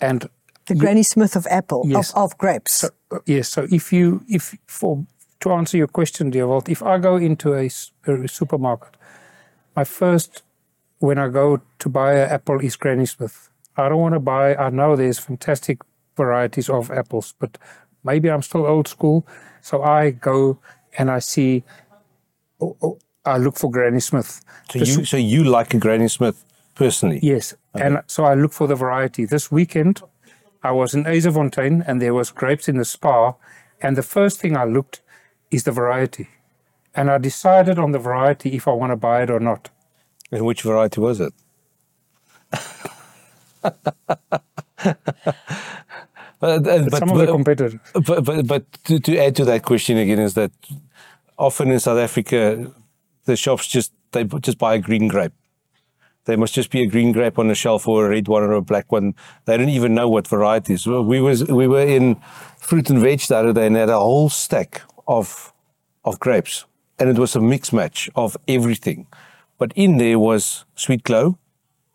[0.01, 0.27] and
[0.67, 2.11] The Granny Smith of apple Yes.
[2.13, 2.83] of, of grapes.
[2.83, 2.89] uh,
[3.25, 5.05] yes, so if you if for
[5.39, 7.69] to answer your question, Dewald, if I go into a
[8.27, 8.95] supermarket,
[9.75, 10.43] my first
[10.99, 13.49] when I go to buy an apple is Granny Smith.
[13.77, 14.55] I don't want to buy.
[14.55, 15.77] I know there's fantastic
[16.17, 17.57] varieties of apples, but
[18.03, 19.25] maybe I'm still old school,
[19.61, 20.59] so I go
[20.97, 21.63] and I see.
[22.61, 24.41] Oh, oh, I look for Granny Smith.
[24.71, 26.43] So The you, so you like a Granny Smith
[26.75, 27.19] personally?
[27.21, 29.25] Yes, and so I look for the variety.
[29.25, 30.01] This weekend,
[30.63, 33.35] I was in Azefontein and there was grapes in the Spar,
[33.81, 35.01] and the first thing I looked
[35.51, 36.29] is the variety,
[36.95, 39.69] and I decided on the variety if I want to buy it or not.
[40.31, 41.33] And which variety was it?
[43.61, 43.75] but,
[46.41, 47.79] uh, but, Some of the competitors.
[48.05, 50.51] but, but, but to, to add to that question again is that
[51.39, 52.71] often in South Africa,
[53.25, 55.31] the shops just they just buy a green grape.
[56.25, 58.51] There must just be a green grape on the shelf or a red one or
[58.53, 59.15] a black one.
[59.45, 60.85] They don't even know what varieties.
[60.85, 62.17] We was we were in
[62.59, 65.53] fruit and veg the other day and had a whole stack of
[66.03, 66.65] of grapes,
[66.99, 69.07] and it was a mix match of everything.
[69.57, 71.37] But in there was sweet globe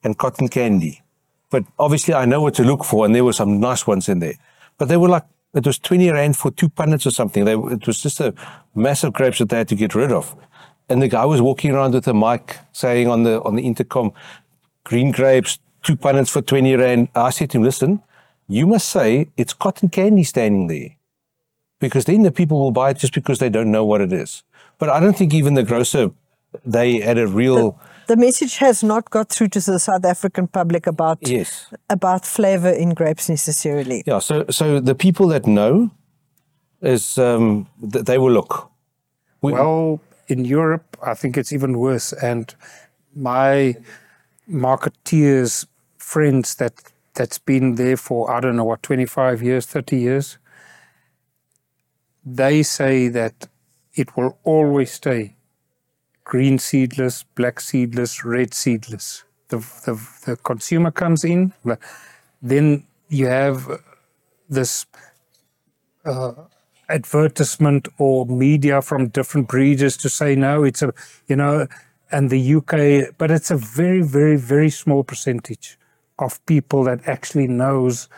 [0.02, 1.02] and cotton candy.
[1.50, 4.18] But obviously, I know what to look for, and there were some nice ones in
[4.18, 4.34] there.
[4.78, 5.24] But they were like
[5.54, 7.44] it was twenty rand for two punnets or something.
[7.44, 8.34] They, it was just a
[8.74, 10.34] massive grapes that they had to get rid of.
[10.88, 14.12] And the guy was walking around with a mic saying on the on the intercom,
[14.84, 18.02] "Green grapes, two punnets for twenty rand." I said to him, "Listen,
[18.48, 20.96] you must say it's cotton candy standing there."
[21.84, 24.42] because then the people will buy it just because they don't know what it is.
[24.78, 26.10] But I don't think even the grocer,
[26.64, 30.86] they had a real The message has not got through to the South African public
[30.86, 34.02] about yes, about flavor in grapes necessarily.
[34.06, 34.18] yeah.
[34.18, 35.90] So so the people that know
[36.82, 38.70] is um, th- they will look.
[39.40, 42.12] We, Well, in Europe, I think it's even worse.
[42.12, 42.54] And
[43.14, 43.76] my
[44.48, 45.66] marketeers
[45.98, 46.72] friends that
[47.14, 50.38] that's been there for I don't know what 25 years, 30 years,
[52.24, 53.48] they say that
[53.94, 55.36] it will always stay
[56.24, 59.24] green seedless, black seedless, red seedless.
[59.48, 61.52] The the, the consumer comes in,
[62.42, 63.78] then you have uh,
[64.48, 64.86] this
[66.04, 66.32] uh,
[66.88, 70.92] advertisement or media from different breeders to say no it's a
[71.28, 71.66] you know
[72.10, 75.78] and the UK but it's a very very very small percentage
[76.18, 78.08] of people that actually knows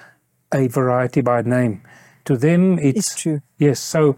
[0.53, 1.81] a variety by name
[2.25, 3.41] to them it's, It's true.
[3.59, 4.17] yes so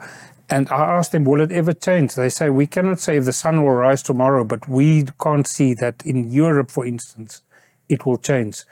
[0.51, 2.15] and I asked them will it ever change?
[2.15, 5.75] They say we cannot say if the sun will rise tomorrow but we can't see
[5.75, 7.43] that in Europe for instance
[7.89, 8.65] it will change.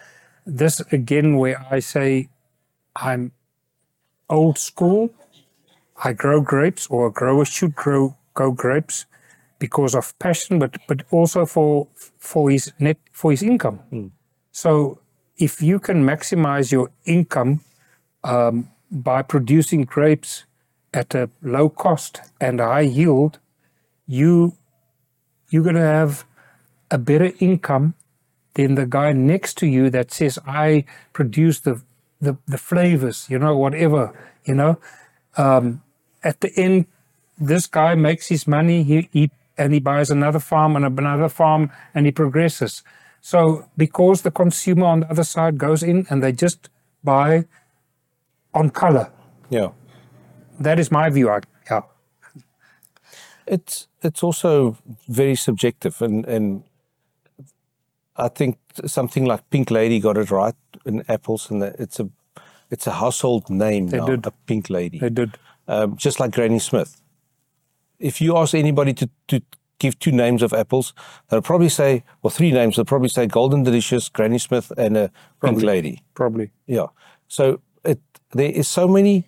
[0.45, 2.29] This again where I say
[2.95, 3.33] I'm
[4.29, 5.11] old school
[6.05, 9.07] I grow grapes, or a grower should grow grow grapes
[9.59, 13.81] because of passion, but but also for for his net for his income.
[14.53, 15.01] So
[15.39, 17.61] if you can maximize your income
[18.25, 20.45] um, by producing grapes
[20.93, 23.39] at a low cost and a high yield,
[24.07, 24.57] you
[25.51, 26.25] you're going to have
[26.91, 27.95] a better income
[28.55, 31.83] than the guy next to you that says I produce the
[32.21, 34.13] the, the flavors, you know, whatever,
[34.45, 34.79] you know.
[35.37, 35.83] Um,
[36.25, 36.87] at the end,
[37.39, 38.83] this guy makes his money.
[38.83, 42.83] He, he and he buys another farm and another farm, and he progresses.
[43.21, 46.69] So because the consumer on the other side goes in and they just
[47.03, 47.47] buy
[48.55, 49.11] on color.
[49.51, 49.71] Yeah.
[50.61, 51.29] That is my view.
[51.31, 51.41] I,
[51.71, 51.83] yeah.
[53.47, 54.77] It's it's also
[55.09, 56.63] very subjective, and and
[58.17, 60.55] I think something like Pink Lady got it right
[60.85, 62.09] in apples, and it's a
[62.71, 64.07] it's a household name They now.
[64.07, 64.27] did.
[64.27, 65.39] A Pink Lady, They did.
[65.69, 67.01] um, just like Granny Smith.
[67.99, 69.41] If you ask anybody to to
[69.79, 70.95] give two names of apples,
[71.29, 75.11] they'll probably say, or three names, they'll probably say Golden Delicious, Granny Smith, and a
[75.41, 76.03] Pink Lady.
[76.15, 76.51] Probably.
[76.67, 76.87] Yeah.
[77.29, 78.01] So it
[78.33, 79.25] there is so many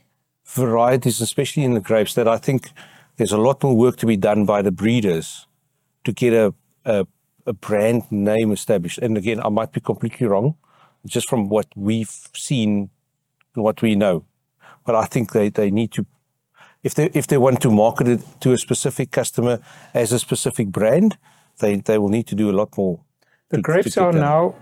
[0.48, 2.70] varieties, especially in the grapes, that I think
[3.16, 5.46] there's a lot more work to be done by the breeders
[6.04, 7.06] to get a a,
[7.46, 8.98] a brand name established.
[8.98, 10.54] And again, I might be completely wrong,
[11.06, 12.90] just from what we've seen
[13.54, 14.24] and what we know.
[14.84, 16.06] But I think they, they need to
[16.82, 19.58] if they if they want to market it to a specific customer
[19.92, 21.18] as a specific brand,
[21.58, 23.00] they, they will need to do a lot more.
[23.50, 24.54] The to- grapes are now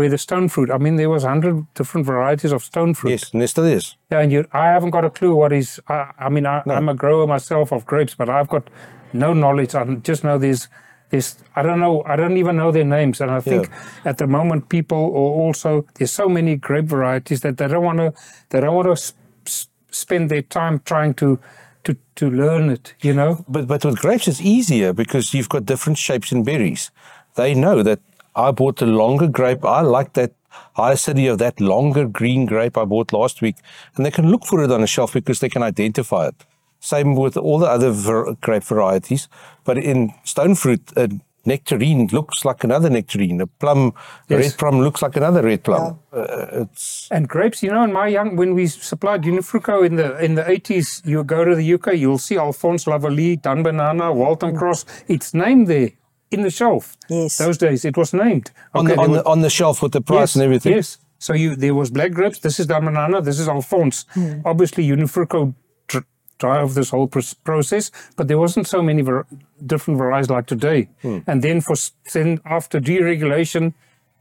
[0.00, 0.70] where the stone fruit.
[0.70, 3.10] I mean, there was hundred different varieties of stone fruit.
[3.10, 3.96] Yes, and there still is.
[4.10, 5.80] Yeah, and you, I haven't got a clue what is.
[5.88, 8.64] I, I mean, I, I'm a grower myself of grapes, but I've got
[9.12, 9.74] no knowledge.
[9.74, 10.68] I just know there's,
[11.10, 11.36] there's.
[11.54, 12.02] I don't know.
[12.12, 13.20] I don't even know their names.
[13.20, 13.68] And I think
[14.04, 17.98] at the moment, people are also there's so many grape varieties that they don't want
[17.98, 18.12] to.
[18.50, 19.14] They don't want to s-
[19.46, 21.38] s- spend their time trying to,
[21.84, 22.94] to to learn it.
[23.02, 23.44] You know.
[23.48, 26.90] But but with grapes it's easier because you've got different shapes in berries.
[27.34, 28.00] They know that
[28.36, 29.64] I bought the longer grape.
[29.64, 30.32] I like that
[30.74, 33.56] high acidity of that longer green grape I bought last week,
[33.96, 36.34] and they can look for it on a shelf because they can identify it.
[36.80, 39.28] Same with all the other var- grape varieties.
[39.64, 41.10] But in stone fruit, a
[41.44, 43.40] nectarine looks like another nectarine.
[43.40, 43.92] A plum, a
[44.34, 44.40] Yes.
[44.44, 45.98] red plum looks like another red plum.
[46.12, 50.18] Uh, it's And grapes, you know, in my young when we supplied Unifruco in the
[50.24, 54.56] in the eighties, you go to the UK, you'll see Alphonse Lavallée, Dun Banana, Waltham
[54.56, 54.84] Cross.
[55.08, 55.90] It's named there
[56.30, 56.96] in the shelf.
[57.08, 57.38] Yes.
[57.38, 58.50] Those days it was named.
[58.74, 60.72] on, the, on, there the, on the shelf with the price yes, and everything.
[60.72, 60.98] Yes.
[61.18, 62.38] So you there was black grapes.
[62.38, 63.20] This is Dan-Ben-Hannah.
[63.22, 64.06] This is Alphonse.
[64.14, 64.40] Hmm.
[64.44, 65.54] Obviously, Unifruco
[65.88, 66.04] dr-
[66.38, 69.26] drive this whole pr- process, but there wasn't so many var-
[69.66, 70.88] different varieties like today.
[71.02, 71.18] Hmm.
[71.26, 71.76] And then for
[72.14, 73.74] then after deregulation,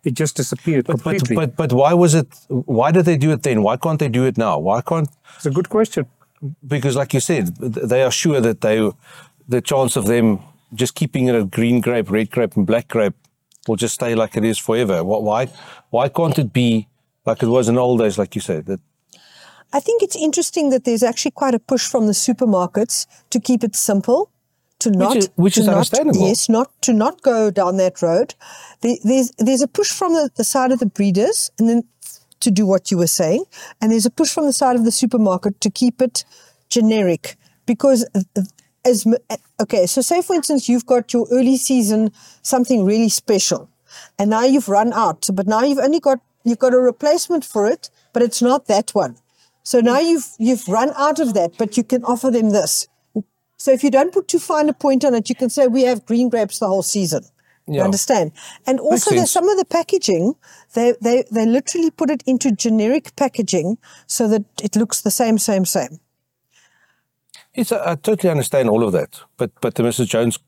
[0.03, 1.35] it just disappeared But, completely.
[1.35, 2.27] but but but why was it?
[2.49, 3.63] Why did they do it then?
[3.63, 4.59] Why can't they do it now?
[4.59, 6.05] Why can't it's a good question.
[6.67, 7.55] because like you said,
[7.91, 8.77] they are sure that they,
[9.47, 10.39] the chance of them
[10.73, 13.13] just keeping it a green grape, red grape, and black grape
[13.67, 15.01] will just stay like it is forever.
[15.01, 15.47] Wh- Why,
[15.89, 16.87] why can't it be
[17.25, 18.65] like it was in old days, like you said?
[18.65, 18.79] That
[19.73, 23.63] I think it's interesting that there's actually quite a push from the supermarkets to keep
[23.63, 24.31] it simple,
[24.79, 26.27] to not is- which is not, understandable.
[26.27, 28.35] Yes, not to not go down that road.
[28.81, 31.83] There, there's there's a push from the, the side of the breeders, and then
[32.39, 33.43] to do what you were saying,
[33.81, 36.23] and there's a push from the side of the supermarket to keep it
[36.69, 38.05] generic because.
[38.85, 42.11] As, eh, okay, so say for instance you've got your early season
[42.41, 43.69] something really special,
[44.17, 47.67] and now you've run out, but now you've only got you've got a replacement for
[47.67, 49.17] it, but it's not that one.
[49.63, 52.87] So now you've you've run out of that, but you can offer them this.
[53.57, 55.83] So if you don't put too fine a point on it, you can say we
[55.83, 57.23] have green grapes the whole season.
[57.67, 58.31] You understand?
[58.65, 60.33] And also, there's some of the packaging
[60.73, 63.77] they they they literally put it into generic packaging
[64.07, 65.99] so that it looks the same, same, same.
[67.59, 70.07] It's, I totally understand all of that, but but the Mrs.
[70.07, 70.39] Jones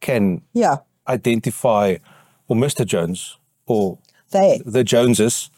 [0.00, 1.96] can Yeah, identify,
[2.48, 2.84] or Mr.
[2.84, 3.98] Jones, or
[4.30, 4.60] they.
[4.66, 5.50] the Joneses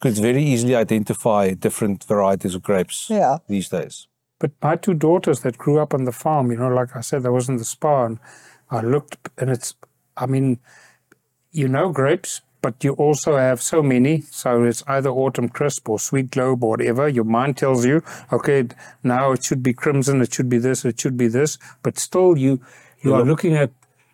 [0.00, 3.38] could very easily identify different varieties of grapes Yeah.
[3.48, 4.08] these days.
[4.38, 7.24] But my two daughters that grew up on the farm, you know, like I said,
[7.26, 8.18] I was in the Spar and
[8.70, 9.74] I looked and it's,
[10.16, 10.58] I mean,
[11.52, 14.22] you know grapes, but you also have so many.
[14.22, 17.06] So it's either autumn crisp or sweet globe or whatever.
[17.06, 18.02] Your mind tells you,
[18.32, 18.68] okay,
[19.02, 21.58] now it should be crimson, it should be this, it should be this.
[21.82, 22.60] But still, you
[23.02, 23.70] you are looking at.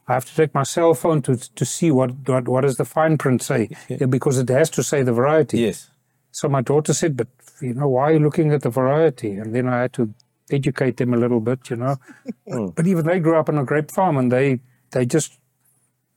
[0.08, 2.84] I have to take my cell phone to to see what what, what does the
[2.84, 5.60] fine print say, Yeah, because it has to say the variety.
[5.60, 5.90] Yes.
[6.32, 7.28] So my daughter said, "But
[7.60, 10.12] you know, why are you looking at the variety?" And then I had to
[10.50, 11.96] educate them a little bit, you know.
[12.50, 12.70] Hmm.
[12.74, 14.58] But even they grew up on a grape farm, and they
[14.90, 15.38] they just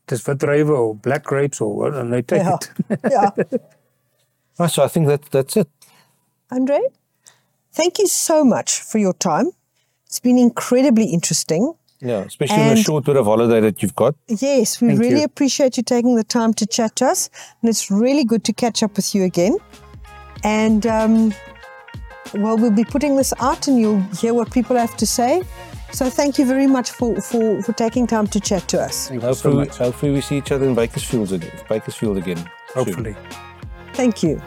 [0.07, 2.57] this Witreuwe or black grapes or what, and they take Yeah.
[2.89, 2.99] it.
[3.11, 3.29] yeah.
[4.59, 5.67] Ah, so I think that that's it.
[6.51, 6.79] Andre,
[7.71, 9.47] thank you so much for your time.
[10.05, 11.73] It's been incredibly interesting.
[11.99, 14.13] Yeah, especially in the short bit of holiday that you've got.
[14.27, 15.25] Yes, we Thank really you.
[15.25, 17.29] appreciate you taking the time to chat to us.
[17.61, 19.57] And it's really good to catch up with you again.
[20.43, 21.33] And um,
[22.35, 25.41] well, we'll be putting this out and you'll hear what people have to say.
[25.93, 29.09] So thank you very much for, for, for taking time to chat to us.
[29.09, 29.77] Thank you so Hopefully, much.
[29.77, 31.51] hopefully we see each other in Bakersfield again.
[31.69, 32.37] Bakersfield again.
[32.37, 32.49] soon.
[32.73, 33.15] Hopefully.
[33.93, 34.41] Thank you.